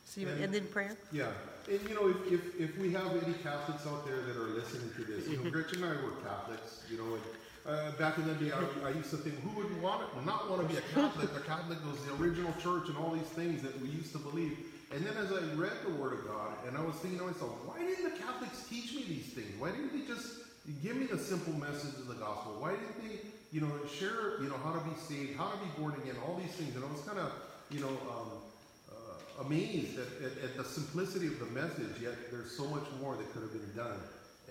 [0.08, 0.98] So you And- end in prayer?
[1.12, 1.28] Yeah,
[1.70, 4.92] and you know, if, if, if we have any Catholics out there that are listening
[4.96, 7.24] to this, you know, Gretchen and I were Catholics, you know, and,
[7.64, 10.50] uh, back in the day, I, I used to think, who would want it, not
[10.50, 11.32] want to be a Catholic?
[11.34, 14.58] The Catholic was the original church and all these things that we used to believe.
[14.94, 17.52] And then as I read the Word of God, and I was thinking to myself,
[17.66, 19.54] why didn't the Catholics teach me these things?
[19.60, 20.42] Why didn't they just
[20.82, 22.58] give me the simple message of the gospel?
[22.60, 23.20] Why didn't they,
[23.52, 26.42] you know, share, you know, how to be saved, how to be born again, all
[26.42, 26.76] these things?
[26.76, 27.32] And I was kind of,
[27.70, 28.42] you know, um,
[29.40, 33.32] amazed at, at, at the simplicity of the message, yet there's so much more that
[33.34, 34.00] could have been done.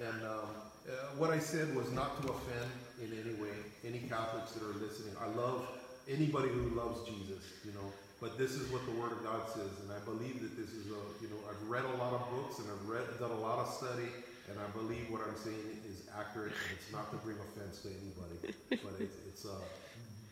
[0.01, 0.49] And um,
[0.89, 2.71] uh, what I said was not to offend
[3.03, 3.53] in any way
[3.85, 5.15] any Catholics that are listening.
[5.21, 5.67] I love
[6.09, 9.71] anybody who loves Jesus, you know, but this is what the Word of God says,
[9.81, 12.59] and I believe that this is a, you know, I've read a lot of books
[12.59, 14.09] and I've read, done a lot of study,
[14.49, 17.89] and I believe what I'm saying is accurate, and it's not to bring offense to
[17.89, 19.57] anybody, but it's, it's uh,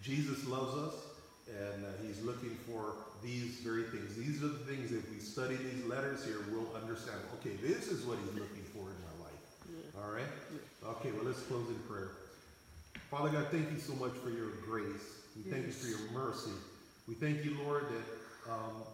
[0.03, 0.95] Jesus loves us,
[1.49, 4.15] and uh, he's looking for these very things.
[4.15, 8.05] These are the things, if we study these letters here, we'll understand, okay, this is
[8.05, 9.43] what he's looking for in my life.
[10.03, 10.31] All right?
[10.99, 12.11] Okay, well, let's close in prayer.
[13.11, 15.25] Father God, thank you so much for your grace.
[15.37, 16.53] We thank you for your mercy.
[17.09, 18.85] We thank you, Lord, that um,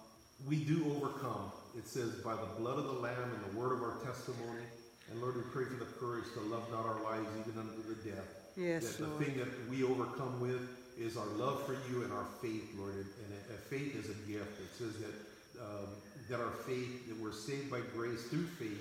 [0.47, 1.51] we do overcome.
[1.77, 4.63] It says, by the blood of the Lamb and the word of our testimony.
[5.11, 8.09] And Lord, we pray for the courage to love not our lives even unto the
[8.09, 8.29] death.
[8.57, 9.25] Yes, that the Lord.
[9.25, 10.63] thing that we overcome with
[10.99, 12.95] is our love for you and our faith, Lord.
[12.95, 13.07] And,
[13.51, 14.61] and faith is a gift.
[14.61, 15.15] It says that
[15.61, 15.89] um,
[16.31, 18.81] that our faith, that we're saved by grace through faith,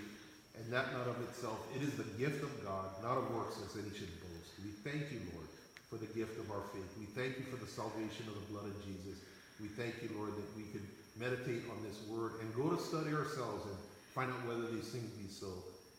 [0.55, 1.59] and that not of itself.
[1.75, 4.53] It is the gift of God, not of works, as any should boast.
[4.63, 5.49] We thank you, Lord,
[5.89, 6.87] for the gift of our faith.
[6.99, 9.19] We thank you for the salvation of the blood of Jesus.
[9.59, 10.85] We thank you, Lord, that we could
[11.19, 13.77] meditate on this word and go to study ourselves and
[14.15, 15.51] find out whether these things be so.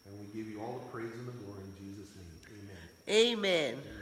[0.06, 2.34] And we give you all the praise and the glory in Jesus' name.
[3.08, 3.74] Amen.
[3.76, 3.93] Amen.